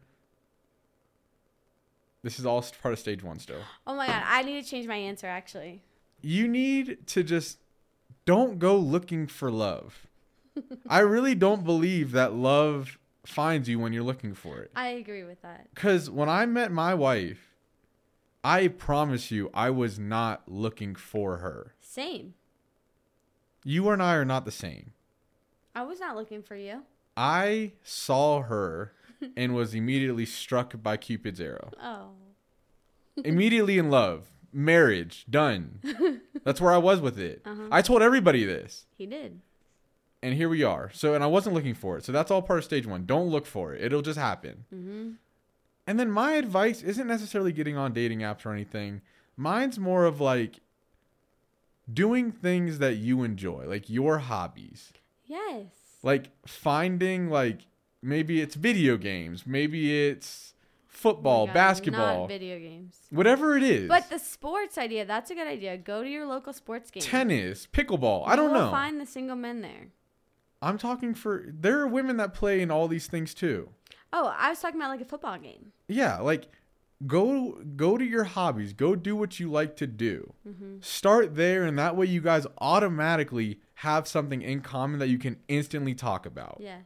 [2.23, 3.63] This is all part of stage one still.
[3.87, 5.83] Oh my god, I need to change my answer actually.
[6.21, 7.59] You need to just
[8.25, 10.07] don't go looking for love.
[10.89, 14.73] I really don't believe that love finds you when you're looking for it.
[14.75, 15.69] I agree with that.
[15.75, 17.55] Because when I met my wife,
[18.43, 21.75] I promise you, I was not looking for her.
[21.81, 22.35] Same.
[23.65, 24.93] You and I are not the same.
[25.75, 26.83] I was not looking for you.
[27.17, 28.93] I saw her
[29.37, 31.71] and was immediately struck by Cupid's arrow.
[31.83, 32.11] Oh.
[33.25, 34.27] immediately in love.
[34.53, 35.81] Marriage, done.
[36.45, 37.43] That's where I was with it.
[37.45, 37.69] Uh-huh.
[37.71, 38.87] I told everybody this.
[38.97, 39.41] He did.
[40.23, 40.91] And here we are.
[40.93, 42.05] So, and I wasn't looking for it.
[42.05, 43.07] So that's all part of stage one.
[43.07, 43.85] Don't look for it.
[43.85, 44.65] It'll just happen.
[44.75, 45.11] Mm-hmm.
[45.87, 49.01] And then my advice isn't necessarily getting on dating apps or anything.
[49.37, 50.59] Mine's more of like
[51.93, 54.93] doing things that you enjoy, like your hobbies.
[55.25, 55.67] Yes.
[56.03, 57.63] Like finding like
[58.03, 60.55] maybe it's video games, maybe it's
[60.87, 62.97] football, Oh God, basketball, Not video games.
[63.11, 63.89] whatever it is.
[63.89, 65.77] But the sports idea, that's a good idea.
[65.77, 67.03] Go to your local sports game.
[67.03, 68.25] tennis, pickleball.
[68.27, 68.71] I don't know.
[68.71, 69.89] find the single men there.
[70.61, 73.69] I'm talking for there are women that play in all these things too.
[74.13, 75.73] Oh, I was talking about like a football game.
[75.87, 76.49] Yeah, like
[77.07, 80.33] go go to your hobbies, go do what you like to do.
[80.47, 80.77] Mm-hmm.
[80.81, 85.37] Start there and that way you guys automatically have something in common that you can
[85.49, 86.59] instantly talk about.
[86.61, 86.85] Yes.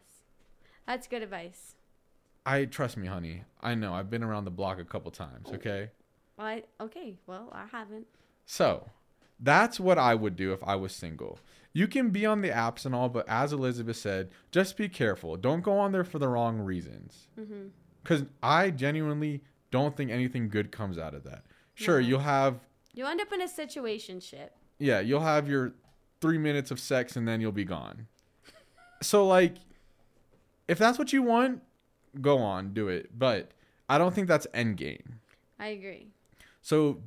[0.87, 1.75] That's good advice.
[2.45, 3.45] I trust me, honey.
[3.61, 3.95] I know.
[3.95, 5.55] I've been around the block a couple times, Oh.
[5.55, 5.91] okay?
[6.37, 7.17] Well, I, okay.
[7.27, 8.07] Well, I haven't.
[8.45, 8.91] So,
[9.39, 11.39] that's what I would do if I was single.
[11.73, 15.37] You can be on the apps and all, but as Elizabeth said, just be careful.
[15.37, 17.29] Don't go on there for the wrong reasons.
[17.39, 17.69] Mm-hmm.
[18.03, 21.43] Because I genuinely don't think anything good comes out of that.
[21.75, 22.07] Sure, No.
[22.07, 22.61] you'll have,
[22.95, 24.55] you'll end up in a situation ship.
[24.79, 25.73] yeah, you'll have your
[26.21, 28.07] three minutes of sex and then you'll be gone.
[29.03, 29.57] So, like,
[30.69, 31.63] if that's what you want,
[32.21, 33.19] go on, do it.
[33.19, 33.51] But
[33.89, 35.19] I don't think that's end game.
[35.59, 36.09] I agree.
[36.61, 37.01] So,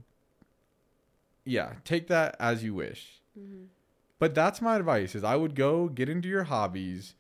[1.46, 3.22] yeah, take that as you wish.
[3.40, 3.66] Mm-hmm.
[4.20, 7.16] But that's my advice is I would go get into your hobbies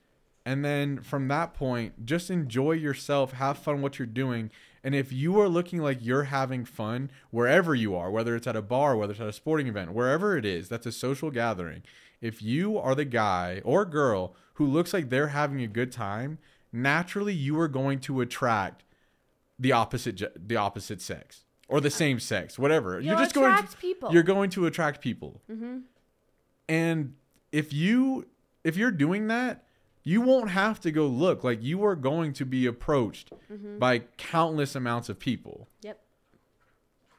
[0.45, 4.51] and then from that point just enjoy yourself, have fun what you're doing.
[4.83, 8.55] And if you are looking like you're having fun wherever you are, whether it's at
[8.55, 11.81] a bar, whether it's at a sporting event, wherever it is, that's a social gathering.
[12.21, 16.37] If you are the guy or girl who looks like they're having a good time,
[16.71, 18.83] naturally you are going to attract
[19.57, 22.99] the opposite the opposite sex or the same sex, whatever.
[22.99, 24.13] You'll you're just going attract to, people.
[24.13, 25.41] you're going to attract people.
[25.51, 25.79] mm-hmm.
[26.67, 27.15] And
[27.51, 28.27] if you
[28.63, 29.64] if you're doing that,
[30.07, 31.43] you won't have to go look.
[31.43, 33.79] Like you are going to be approached Mm-hmm.
[33.79, 35.67] by countless amounts of people.
[35.81, 35.99] Yep.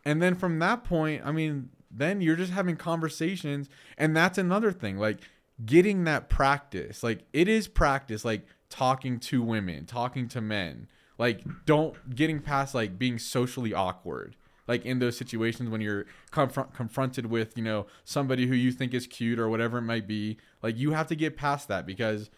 [0.05, 3.69] And then from that point, I mean, then you're just having conversations
[3.99, 4.97] and that's another thing.
[4.99, 5.19] Like
[5.65, 7.03] getting that practice.
[7.03, 10.89] Like it is practice like talking to women, talking to men.
[11.19, 14.37] Like don't getting past like being socially awkward.
[14.69, 18.93] Like in those situations when you're confront confronted with, you know, somebody who you think
[18.95, 22.31] is cute or whatever it might be, like you have to get past that because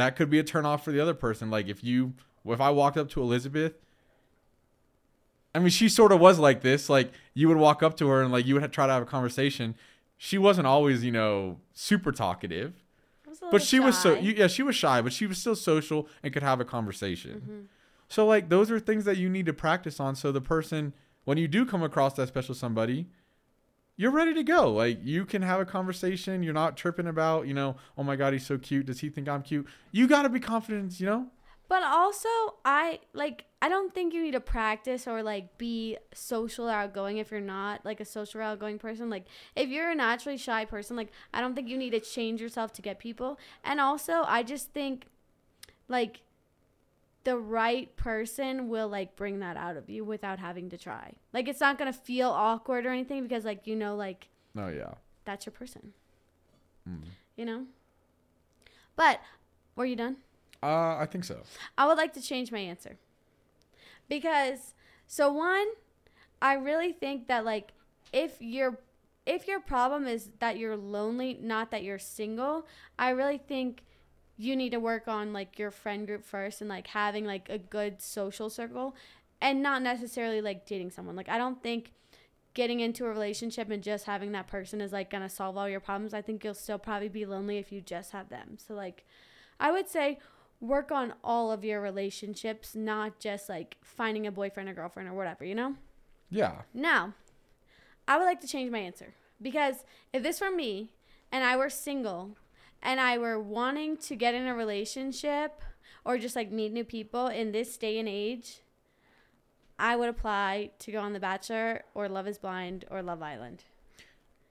[0.00, 1.50] that could be a turn off for the other person.
[1.50, 3.74] Like if you if I walked up to Elizabeth
[5.54, 6.88] I mean, she sort of was like this.
[6.88, 9.06] Like you would walk up to her and like you would try to have a
[9.06, 9.74] conversation.
[10.16, 12.74] She wasn't always, you know, super talkative,
[13.50, 16.32] but she was so you, yeah, she was shy, but she was still social and
[16.32, 17.42] could have a conversation.
[17.48, 17.66] Mhm.
[18.08, 20.14] So like those are things that you need to practice on.
[20.14, 20.92] So the person,
[21.24, 23.08] when you do come across that special somebody,
[24.00, 24.72] you're ready to go.
[24.72, 26.42] Like you can have a conversation.
[26.42, 28.86] You're not tripping about, you know, oh my god, he's so cute.
[28.86, 29.66] Does he think I'm cute?
[29.92, 31.26] You got to be confident, you know.
[31.68, 32.30] But also,
[32.64, 33.44] I like.
[33.60, 37.42] I don't think you need to practice or like be social or outgoing if you're
[37.42, 39.10] not like a social or outgoing person.
[39.10, 42.40] Like if you're a naturally shy person, like I don't think you need to change
[42.40, 43.38] yourself to get people.
[43.62, 45.08] And also, I just think
[45.88, 46.22] like
[47.24, 51.14] the right person will like bring that out of you without having to try.
[51.32, 54.94] Like it's not gonna feel awkward or anything because like you know like Oh yeah.
[55.24, 55.92] that's your person.
[56.88, 57.02] Mm.
[57.36, 57.64] You know.
[58.96, 59.20] But
[59.76, 60.16] were you done?
[60.62, 61.40] Uh, I think so.
[61.78, 62.98] I would like to change my answer.
[64.08, 64.74] Because
[65.06, 65.66] so one,
[66.42, 67.72] I really think that like
[68.12, 68.78] if your
[69.26, 72.66] if your problem is that you're lonely, not that you're single,
[72.98, 73.84] I really think
[74.40, 77.58] you need to work on like your friend group first and like having like a
[77.58, 78.96] good social circle
[79.42, 81.14] and not necessarily like dating someone.
[81.14, 81.92] Like I don't think
[82.54, 85.68] getting into a relationship and just having that person is like going to solve all
[85.68, 86.14] your problems.
[86.14, 88.56] I think you'll still probably be lonely if you just have them.
[88.56, 89.04] So like
[89.60, 90.18] I would say
[90.58, 95.12] work on all of your relationships, not just like finding a boyfriend or girlfriend or
[95.12, 95.74] whatever, you know?
[96.30, 96.62] Yeah.
[96.72, 97.12] Now,
[98.08, 99.12] I would like to change my answer
[99.42, 99.84] because
[100.14, 100.92] if this were me
[101.30, 102.36] and I were single
[102.82, 105.60] and I were wanting to get in a relationship
[106.04, 108.60] or just like meet new people in this day and age,
[109.78, 113.64] I would apply to go on The Bachelor or Love is Blind or Love Island.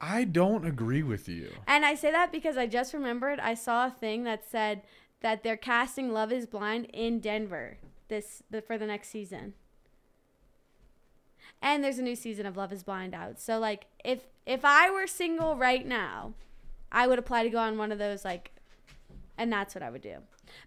[0.01, 1.51] I don't agree with you.
[1.67, 4.81] And I say that because I just remembered I saw a thing that said
[5.21, 7.77] that they're casting Love is Blind in Denver
[8.07, 9.53] this the, for the next season.
[11.61, 13.39] And there's a new season of Love is Blind out.
[13.39, 16.33] So like if if I were single right now,
[16.91, 18.51] I would apply to go on one of those like
[19.39, 20.17] and that's what I would do.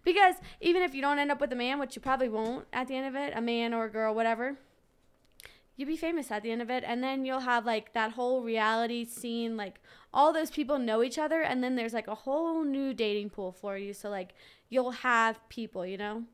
[0.02, 2.88] Because even if you don't end up with a man, which you probably won't at
[2.88, 4.56] the end of it, a man or a girl, whatever,
[5.76, 6.82] you'll be famous at the end of it.
[6.86, 9.80] And then you'll have like that whole reality scene, like
[10.14, 11.42] all those people know each other.
[11.42, 13.92] And then there's like a whole new dating pool for you.
[13.92, 14.34] So like
[14.70, 16.24] you'll have people, you know?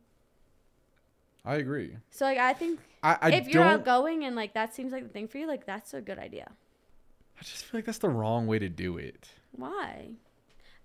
[1.45, 1.97] I agree.
[2.11, 5.09] So like I think I, I if you're outgoing and like that seems like the
[5.09, 6.53] thing for you, like that's a good idea.
[7.41, 9.29] I just feel like that's the wrong way to do it.
[9.53, 10.11] Why?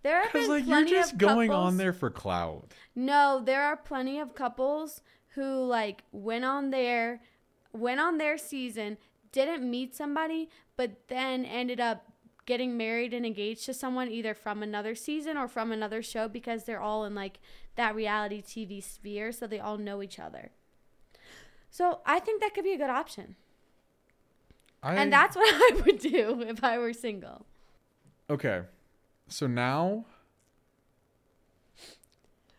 [0.04, 2.74] There have Because like you're just going couples- on there for clout.
[2.96, 7.22] No, there are plenty of couples who like went on their
[7.72, 8.98] went on their season,
[9.32, 12.12] didn't meet somebody, but then ended up
[12.46, 16.66] getting married and engaged to someone either from another season or from another show because
[16.66, 17.40] they're all in like
[17.76, 20.52] that reality TV sphere, so they all know each other.
[21.72, 23.36] So I think that could be a good option.
[24.84, 27.46] I, and that's what I would do if I were single.
[28.30, 28.62] Okay.
[29.28, 30.06] So now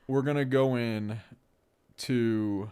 [0.06, 1.20] we're gonna go in
[1.96, 2.70] to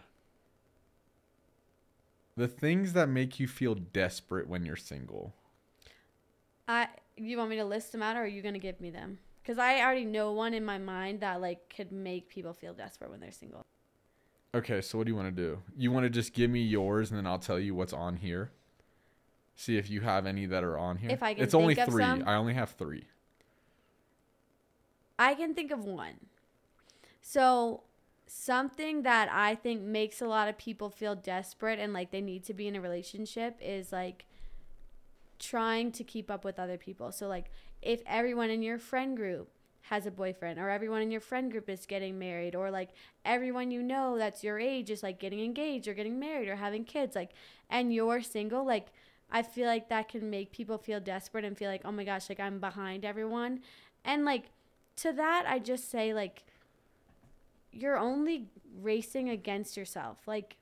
[2.35, 5.33] the things that make you feel desperate when you're single.
[6.67, 8.89] I you want me to list them out or are you going to give me
[8.89, 9.19] them?
[9.45, 13.11] Cuz I already know one in my mind that like could make people feel desperate
[13.11, 13.65] when they're single.
[14.55, 15.61] Okay, so what do you want to do?
[15.75, 18.51] You want to just give me yours and then I'll tell you what's on here.
[19.55, 21.11] See if you have any that are on here.
[21.11, 22.03] If I can it's only three.
[22.03, 22.23] some.
[22.25, 23.05] I only have three.
[25.17, 26.27] I can think of one.
[27.21, 27.83] So,
[28.25, 32.43] something that I think makes a lot of people feel desperate and like they need
[32.45, 34.25] to be in a relationship is like
[35.39, 37.11] trying to keep up with other people.
[37.11, 37.51] So, like,
[37.81, 39.49] if everyone in your friend group
[39.87, 42.89] has a boyfriend, or everyone in your friend group is getting married, or like
[43.25, 46.85] everyone you know that's your age is like getting engaged or getting married or having
[46.85, 47.31] kids, like,
[47.69, 48.87] and you're single, like,
[49.33, 52.29] I feel like that can make people feel desperate and feel like, oh my gosh,
[52.29, 53.59] like I'm behind everyone.
[54.05, 54.45] And like,
[54.95, 56.43] to that i just say like
[57.71, 58.47] you're only
[58.81, 60.19] racing against yourself.
[60.27, 60.57] Like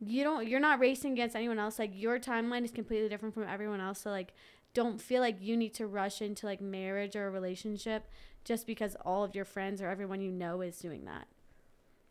[0.00, 1.78] you don't you're not racing against anyone else.
[1.78, 4.00] Like your timeline is completely different from everyone else.
[4.00, 4.34] So like
[4.74, 8.08] don't feel like you need to rush into like marriage or a relationship
[8.44, 11.26] just because all of your friends or everyone you know is doing that.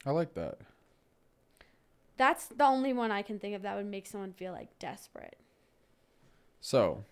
[0.05, 0.59] I like that.
[2.15, 5.37] that's the only one i can think of that would make someone feel like desperate
[6.61, 7.03] So,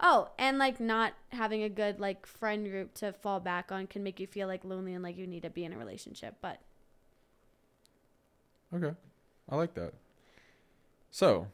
[0.00, 4.02] oh and like not having a good like friend group to fall back on can
[4.02, 6.60] make you feel like lonely and like you need to be in a relationship but
[8.74, 8.94] okay.
[9.48, 9.92] I like that.
[11.10, 11.48] So,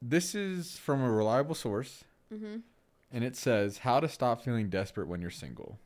[0.00, 2.58] this is from a reliable source mm-hmm.
[3.12, 5.78] and it says how to stop feeling desperate when you're single.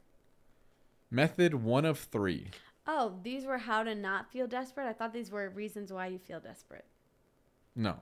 [1.10, 2.48] Method 1 of 3.
[2.86, 4.86] Oh, these were how to not feel desperate.
[4.86, 6.84] I thought these were reasons why you feel desperate.
[7.74, 7.96] No.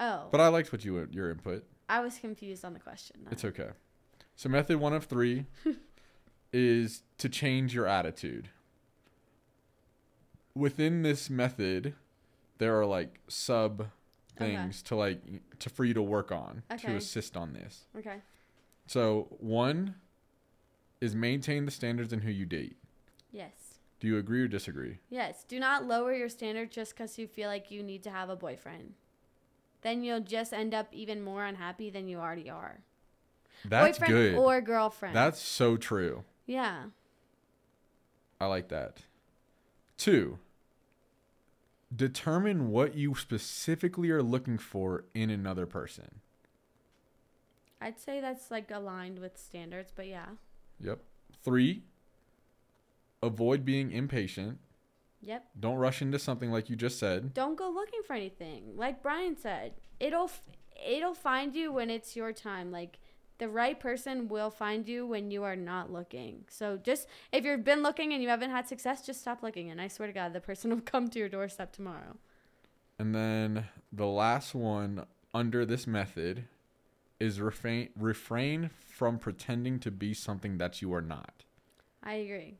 [0.00, 1.64] Oh, But I liked what you your input.
[1.92, 3.16] I was confused on the question.
[3.22, 3.32] then.
[3.32, 3.68] It's okay.
[4.34, 5.44] So method 1 of 3
[6.52, 8.48] is to change your attitude.
[10.54, 11.94] Within this method,
[12.58, 13.88] there are like sub
[14.40, 14.56] Okay.
[14.56, 15.20] things to like
[15.58, 17.84] to for you to work on to assist on this.
[17.98, 18.16] Okay.
[18.86, 19.96] So, one
[21.02, 22.76] is maintain the standards in who you date.
[23.30, 23.52] Yes.
[24.00, 24.98] Do you agree or disagree?
[25.10, 25.44] Yes.
[25.46, 28.36] Do not lower your standard just because you feel like you need to have a
[28.36, 28.94] boyfriend.
[29.82, 32.80] Then you'll just end up even more unhappy than you already are.
[33.64, 34.34] That's boyfriend good.
[34.36, 35.14] or girlfriend.
[35.14, 36.24] That's so true.
[36.46, 36.84] yeah.
[38.40, 39.02] I like that.
[39.96, 40.40] Two,
[41.94, 46.20] determine what you specifically are looking for in another person.
[47.80, 50.26] I'd say that's like aligned with standards, but yeah.
[50.80, 51.00] Yep.
[51.44, 51.82] Three,
[53.22, 54.58] avoid being impatient.
[55.22, 55.46] Yep.
[55.58, 57.32] Don't rush into something like you just said.
[57.32, 58.76] Don't go looking for anything.
[58.76, 60.30] Like Brian said, it'll
[60.84, 62.72] it'll find you when it's your time.
[62.72, 62.98] Like
[63.38, 66.44] the right person will find you when you are not looking.
[66.48, 69.80] So just if you've been looking and you haven't had success, just stop looking and
[69.80, 72.16] I swear to god the person will come to your doorstep tomorrow.
[72.98, 76.44] And then the last one under this method
[77.20, 81.44] is refrain refrain from pretending to be something that you are not.
[82.02, 82.56] I agree.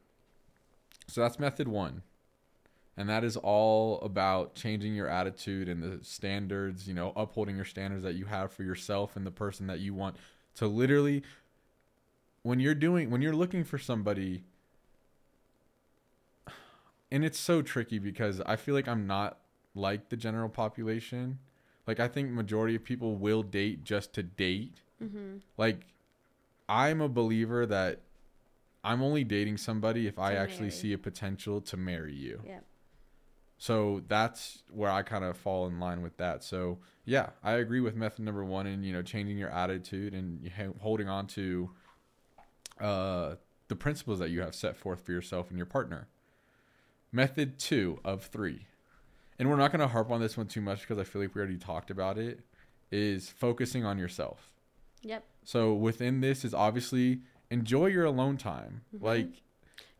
[1.08, 2.02] So that's method 1.
[2.96, 7.64] And that is all about changing your attitude and the standards, you know, upholding your
[7.64, 10.16] standards that you have for yourself and the person that you want
[10.56, 11.22] to literally
[12.42, 14.44] when you're doing when you're looking for somebody
[17.10, 19.38] and it's so tricky because I feel like I'm not
[19.74, 21.38] like the general population.
[21.86, 24.80] Like I think majority of people will date just to date.
[25.02, 25.36] Mm-hmm.
[25.56, 25.86] Like
[26.68, 28.00] I'm a believer that
[28.84, 30.70] I'm only dating somebody if I To actually marry.
[30.72, 32.40] see a potential to marry you.
[32.46, 32.64] Yep.
[33.62, 36.42] So that's where I kind of fall in line with that.
[36.42, 40.50] So yeah, I agree with method number one and you know changing your attitude and
[40.80, 41.70] holding on to
[42.80, 43.36] uh,
[43.68, 46.08] the principles that you have set forth for yourself and your partner.
[47.12, 48.66] Method two of three,
[49.38, 51.32] and we're not going to harp on this one too much because I feel like
[51.32, 52.40] we already talked about it.
[52.90, 54.50] Is focusing on yourself.
[55.02, 55.22] Yep.
[55.44, 58.80] So within this is obviously enjoy your alone time.
[58.92, 59.02] Mhm.
[59.02, 59.28] Like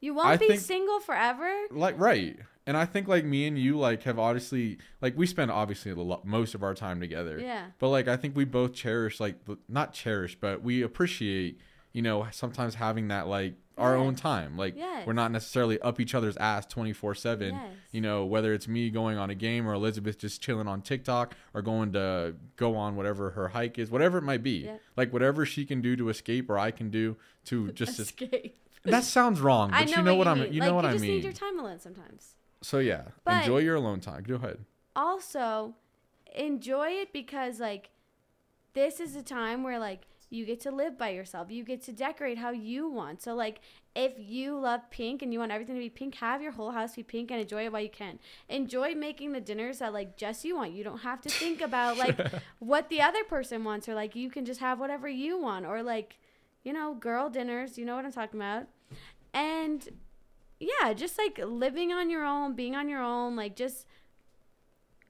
[0.02, 1.48] You won't I be think- single forever.
[1.70, 2.36] like right
[2.66, 6.24] and i think like me and you like have obviously like we spend obviously lot,
[6.24, 7.66] most of our time together Yeah.
[7.80, 11.58] but like i think we both cherish like the- not cherish but we appreciate
[11.92, 15.06] you know sometimes having that like our own time like Yes.
[15.06, 17.62] we're not necessarily up each other's ass 24 7 Yes.
[17.90, 21.34] you know whether it's me going on a game or elizabeth just chilling on tiktok
[21.54, 24.76] or going to go on whatever her hike is whatever it might be Yeah.
[24.96, 28.56] like whatever she can do to escape or i can do to just es- escape.
[28.84, 30.52] That sounds wrong but know you know what, you i'm mean.
[30.52, 32.34] you like, know what you i just mean need your time alone sometimes.
[32.62, 34.22] so yeah, But- enjoy your alone time.
[34.24, 34.58] Go ahead.
[34.96, 35.74] also
[36.34, 37.90] enjoy it because like
[38.74, 41.92] this is a time where like you get to live by yourself you get to
[41.92, 43.60] decorate how you want so like
[43.94, 46.96] if you love pink and you want everything to be pink have your whole house
[46.96, 48.18] be pink and enjoy it while you can
[48.48, 51.98] enjoy making the dinners that like just you want you don't have to think about
[51.98, 52.18] like
[52.60, 55.82] what the other person wants or like you can just have whatever you want or
[55.82, 56.16] like
[56.64, 58.66] you know girl dinners you know what i'm talking about
[59.34, 59.88] and
[60.60, 63.86] yeah just like living on your own being on your own like just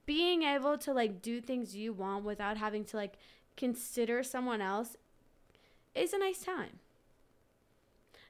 [0.05, 3.13] being able to like do things you want without having to like
[3.55, 4.97] consider someone else
[5.95, 6.79] is a nice time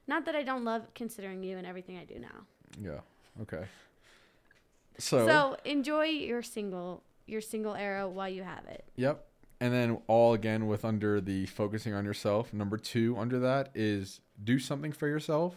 [0.06, 2.46] not that i don't love considering you and everything i do now
[2.82, 3.00] Yeah.
[3.42, 3.64] Okay.
[4.98, 9.26] So, so enjoy your single your single era while you have it yep.
[9.60, 12.52] And then all again with under the focusing on yourself.
[12.52, 15.54] Number two under that is do something for yourself.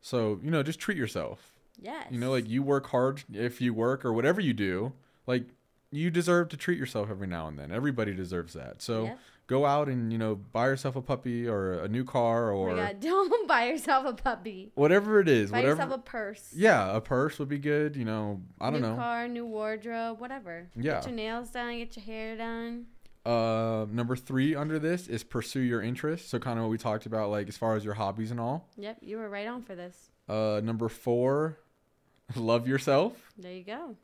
[0.00, 1.54] So you know, just treat yourself.
[1.80, 4.92] yes You know, like you work hard if you work or whatever you do.
[5.26, 5.44] Like
[5.90, 7.70] you deserve to treat yourself every now and then.
[7.72, 8.82] Everybody deserves that.
[8.82, 9.18] So Yep.
[9.46, 12.76] go out and you know buy yourself a puppy or a new car oh or
[12.76, 15.50] god don't buy yourself a puppy whatever it is.
[15.50, 15.82] buy whatever.
[15.82, 17.94] yourself a purse yeah, a purse would be good.
[17.96, 18.94] You know, I don't new know.
[18.94, 20.94] New car new wardrobe whatever Yeah.
[20.94, 22.86] get your nails done get your hair done
[23.24, 26.28] Uh, number three under this is pursue your interests.
[26.30, 28.68] So kind of what we talked about, like as far as your hobbies and all.
[28.76, 31.58] yep you were right on for this Uh, number four,
[32.36, 33.32] love yourself.
[33.38, 33.96] there you go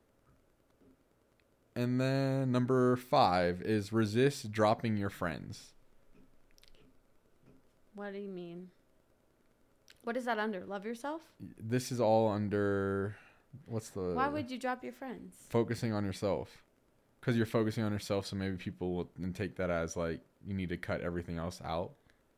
[1.77, 5.73] And then number five is resist dropping your friends.
[7.95, 8.69] what do you mean
[10.03, 11.21] what is that under love yourself
[11.59, 13.17] This is all under
[13.67, 16.63] what's the why would you drop your friends focusing on yourself?
[17.21, 20.55] Because you're focusing on yourself, so maybe people will then take that as like you
[20.55, 21.93] need to cut everything else out.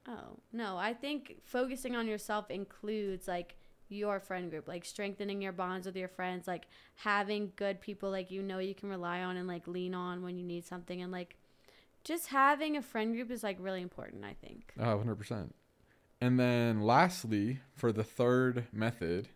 [0.08, 0.76] Oh, no.
[0.76, 3.56] I think focusing on yourself includes like
[3.88, 6.66] your friend group, like strengthening your bonds with your friends, like
[6.96, 10.36] having good people like you know you can rely on and like lean on when
[10.36, 11.36] you need something and like
[12.02, 14.72] just having a friend group is like really important, I think.
[14.80, 15.50] Oh, 100%.
[16.20, 19.28] And then lastly, for the third method,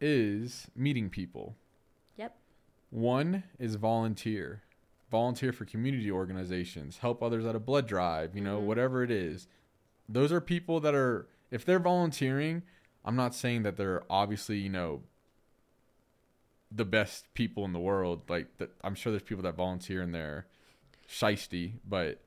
[0.00, 1.56] is meeting people.
[2.16, 2.36] Yep.
[2.90, 4.62] One is volunteer.
[5.14, 8.64] Volunteer for community organizations, help others at a blood drive, you know, Mhm.
[8.64, 9.46] whatever it is.
[10.08, 12.64] Those are people that are, if they're volunteering,
[13.04, 15.04] I'm not saying that they're obviously, you know,
[16.72, 18.28] the best people in the world.
[18.28, 18.48] Like,
[18.82, 20.48] I'm sure there's people that volunteer and they're
[21.08, 22.20] shisty, but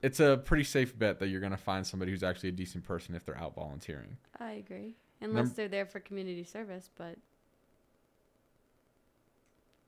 [0.00, 2.84] it's a pretty safe bet that you're going to find somebody who's actually a decent
[2.84, 4.16] person if they're out volunteering.
[4.38, 4.96] I agree.
[5.20, 7.18] Unless Num- they're there for community service, but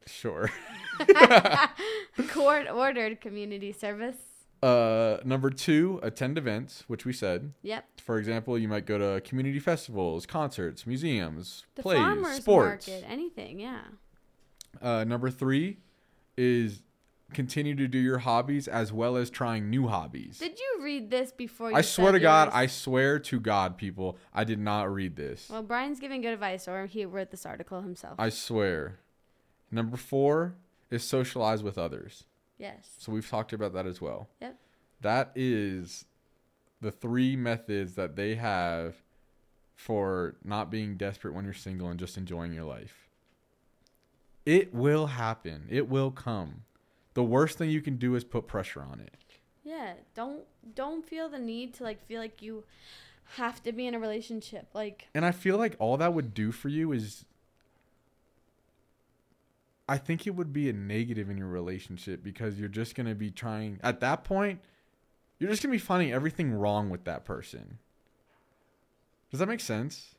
[0.07, 0.51] Sure.
[2.29, 4.17] court ordered community service.
[4.63, 7.53] Uh, number two, attend events, which we said.
[7.63, 7.85] Yep.
[8.03, 12.89] For example, you might go to community festivals, concerts, museums, The plays, sports.
[12.89, 13.83] market, anything, yeah.
[14.81, 15.79] Uh, number three
[16.37, 16.83] is
[17.33, 20.39] continue to do your hobbies as well as trying new hobbies.
[20.39, 22.51] Did you read this before you I swear to God?
[22.53, 25.49] I swear to God, people, I did not read this.
[25.51, 28.15] Well, Brian's giving good advice, or he wrote this article himself.
[28.19, 29.01] I swear.
[29.71, 30.55] Number four
[30.91, 32.25] is socialize with others.
[32.59, 32.91] yes.
[32.99, 34.29] So we've talked about that as well.
[34.41, 34.57] Yep.
[35.01, 36.05] That is
[36.81, 38.97] the three methods that they have
[39.75, 43.09] for not being desperate when you're single and just enjoying your life.
[44.47, 45.67] It will happen.
[45.69, 46.62] It will come.
[47.14, 49.14] The worst thing you can do is put pressure on it.
[49.64, 49.95] Yeah.
[50.14, 50.45] Don't
[50.75, 52.64] don't feel the need to like feel like you
[53.37, 54.69] have to be in a relationship.
[54.73, 57.25] Like And I feel like all that would do for you is
[59.89, 63.14] I think it would be a negative in your relationship because you're just going to
[63.14, 64.61] be trying at that point
[65.39, 67.78] you're just going to be finding everything wrong with that person.
[69.30, 70.14] Does that make sense?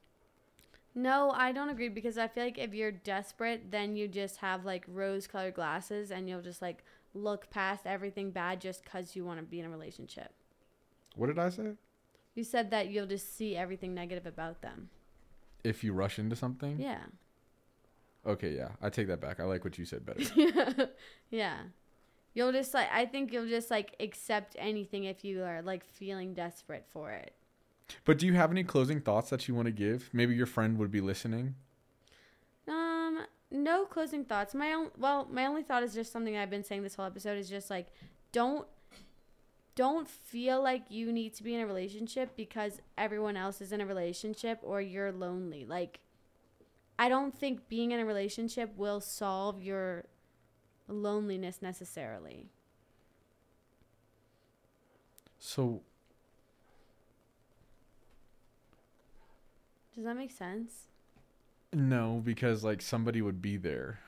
[0.94, 4.66] No, I don't agree because I feel like if you're desperate, then you just have
[4.66, 9.24] like rose colored glasses and you'll just like look past everything bad just because you
[9.24, 10.34] want to be in a relationship.
[11.16, 11.72] What did I say?
[12.36, 14.90] You said that you'll just see everything negative about them.
[15.64, 16.80] If you rush into something?
[16.80, 17.02] Yeah.
[18.28, 18.70] Okay, yeah.
[18.82, 19.40] I take that back.
[19.40, 20.90] I like what you said better.
[21.30, 21.58] yeah.
[22.34, 26.34] You'll just like, I think you'll just like accept anything if you are like feeling
[26.34, 27.34] desperate for it.
[28.06, 30.10] But do you have any closing thoughts that you want to give?
[30.12, 31.56] Maybe your friend would be listening.
[32.68, 34.54] Um, no closing thoughts.
[34.54, 37.38] My own well, my only thought is just something I've been saying this whole episode
[37.38, 37.88] is just like
[38.34, 38.68] don't
[39.76, 43.80] don't feel like you need to be in a relationship because everyone else is in
[43.80, 45.66] a relationship or you're lonely.
[45.66, 46.00] Like
[47.00, 50.06] I don't think being in a relationship will solve your
[50.88, 52.48] loneliness necessarily.
[55.40, 55.82] So
[59.96, 60.88] Does that make sense?
[61.74, 64.00] no, because like somebody would be there.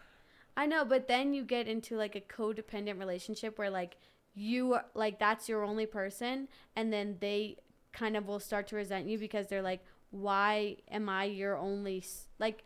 [0.56, 3.98] I know, but then you get into like a codependent relationship where like
[4.36, 7.58] you like that's your only person and then they
[7.92, 12.04] kind of will start to resent you because they're like why am I your only
[12.38, 12.64] like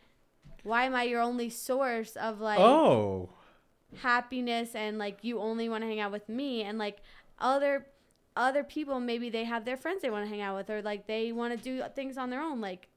[0.63, 3.29] why am I your only source of like oh.
[3.97, 6.97] happiness and like you only want to hang out with me and like
[7.39, 7.85] other
[8.35, 11.05] other people maybe they have their friends they want to hang out with or like
[11.05, 12.87] they want to do things on their own like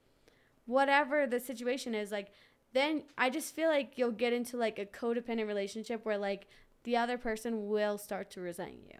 [0.64, 2.33] whatever the situation is like
[2.73, 6.47] then i just feel like you'll get into like a codependent relationship where like
[6.85, 8.99] the other person will start to resent you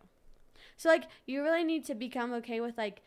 [0.77, 3.03] so like you really need to become okay with like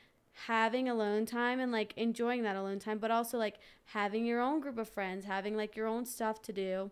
[0.47, 4.59] having alone time and like enjoying that alone time but also like having your own
[4.59, 6.89] group of friends having like your own stuff to do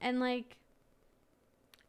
[0.00, 0.56] and like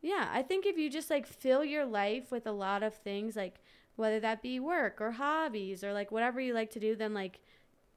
[0.06, 3.36] yeah, I think if you just like fill your life with a lot of things,
[3.36, 3.56] like
[3.96, 7.40] whether that be work or hobbies or like whatever you like to do, then like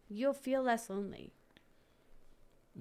[0.09, 1.35] you'll feel less lonely.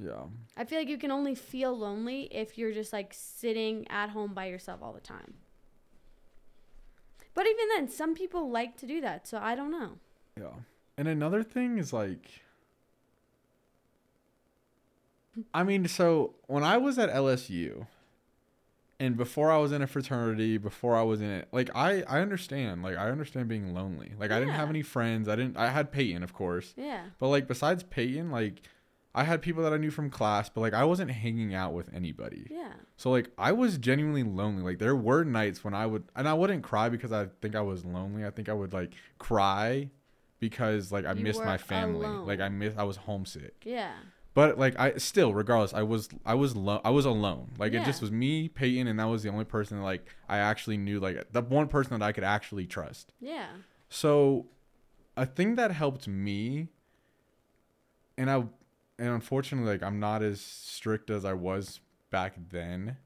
[0.01, 0.28] Yeah.
[0.55, 4.34] I feel like you can only feel lonely if you're just like sitting at home
[4.34, 5.34] by yourself all the time.
[7.34, 9.97] But even then, some people like to do that, so I don't know.
[10.40, 10.54] Yeah.
[10.98, 12.42] And another thing is like
[15.54, 17.88] I mean, so when I was at LSU
[19.00, 22.22] and before I was in a fraternity, before I was in it, like I I
[22.22, 24.14] understand, like I understand being lonely.
[24.18, 25.28] Like I didn't have any friends.
[25.28, 26.74] I didn't I had Peyton, of course.
[26.76, 27.02] Yeah.
[27.20, 28.62] But like besides Peyton, like
[29.14, 31.94] I had people that I knew from class, but like I wasn't hanging out with
[31.94, 32.48] anybody.
[32.50, 32.74] Yeah.
[32.98, 34.64] So like I was genuinely lonely.
[34.64, 37.62] Like there were nights when I would and I wouldn't cry because I think I
[37.62, 38.26] was lonely.
[38.26, 39.90] I think I would like cry
[40.40, 42.06] because like I You missed my family.
[42.06, 42.28] alone.
[42.28, 43.56] Like I miss I was homesick.
[43.64, 43.94] Yeah.
[44.34, 47.52] But like I still regardless I was I was lo- I was alone.
[47.58, 50.38] Like it just was me, Peyton and that was the only person that like I
[50.38, 53.14] actually knew like the one person that I could actually trust.
[53.20, 53.48] Yeah.
[53.90, 54.46] So,
[55.16, 56.68] a thing that helped me,
[58.18, 61.80] and I, and unfortunately, like I'm not as strict as I was
[62.12, 62.98] back then,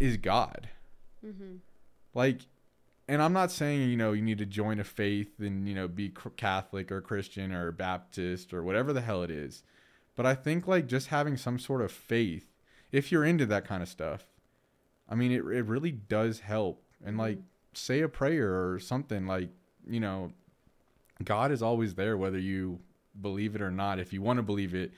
[0.00, 0.68] is God.
[1.24, 1.58] Mhm.
[2.14, 2.42] Like,
[3.08, 5.88] and I'm not saying you know you need to join a faith and you know
[5.88, 9.62] be Catholic or Christian or Baptist or whatever the hell it is,
[10.14, 12.46] but I think like just having some sort of faith,
[12.92, 14.26] if you're into that kind of stuff,
[15.08, 16.82] I mean it it really does help.
[17.04, 17.38] And like
[17.72, 19.50] say a prayer or something like
[19.86, 20.32] you know,
[21.24, 22.80] God is always there whether you
[23.18, 23.98] believe it or not.
[23.98, 24.92] If you want to believe it,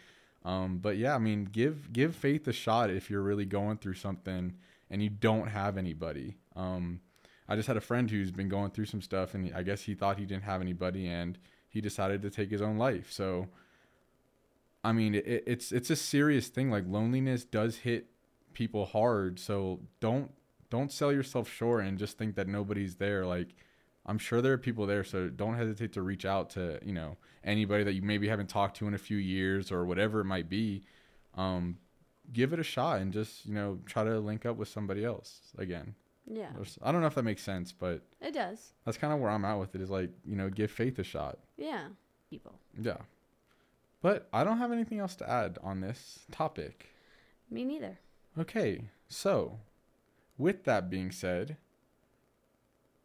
[0.45, 3.95] um, but yeah, I mean give give faith a shot if you're really going through
[3.95, 4.55] something
[4.91, 6.37] and you don't have anybody.
[6.57, 7.01] Um,
[7.51, 9.94] I just had a friend who's been going through some stuff, and I guess he
[9.94, 11.36] thought he didn't have anybody, and
[11.68, 13.11] he decided to take his own life.
[13.11, 13.48] So,
[14.84, 16.70] I mean, it, it's it's a serious thing.
[16.70, 18.07] Like loneliness does hit
[18.53, 19.38] people hard.
[19.40, 20.30] So don't
[20.70, 23.26] don't sell yourself short and just think that nobody's there.
[23.26, 23.48] Like
[24.07, 25.05] I'm sure there are people there.
[25.05, 28.76] So don't hesitate to reach out to you know anybody that you maybe haven't talked
[28.76, 30.82] to in a few years or whatever it might be.
[31.34, 31.78] Um,
[32.32, 35.40] give it a shot and just you know try to link up with somebody else
[35.59, 35.94] again.
[36.33, 36.51] Yeah.
[36.55, 38.72] There's- I don't know if that makes sense, but It does.
[38.85, 39.81] that's kind of where I'm at with it.
[39.81, 41.39] Is like you know, give faith a shot.
[41.57, 41.89] Yeah.
[42.31, 42.55] People.
[42.81, 42.99] Yeah.
[44.01, 46.95] But I don't have anything else to add on this topic.
[47.51, 47.99] Me neither.
[48.39, 49.59] Okay, so
[50.39, 51.57] with that being said,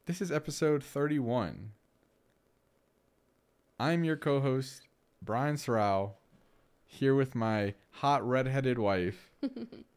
[0.05, 1.71] this is episode 31.
[3.79, 4.83] I'm your co-host
[5.21, 6.11] Brian Sorrell,
[6.85, 9.31] here with my hot redheaded wife,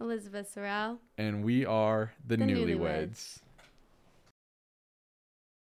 [0.00, 0.98] Elizabeth Sorrell.
[1.18, 2.76] and we are the, The newlyweds.
[2.76, 3.38] Newlyweds.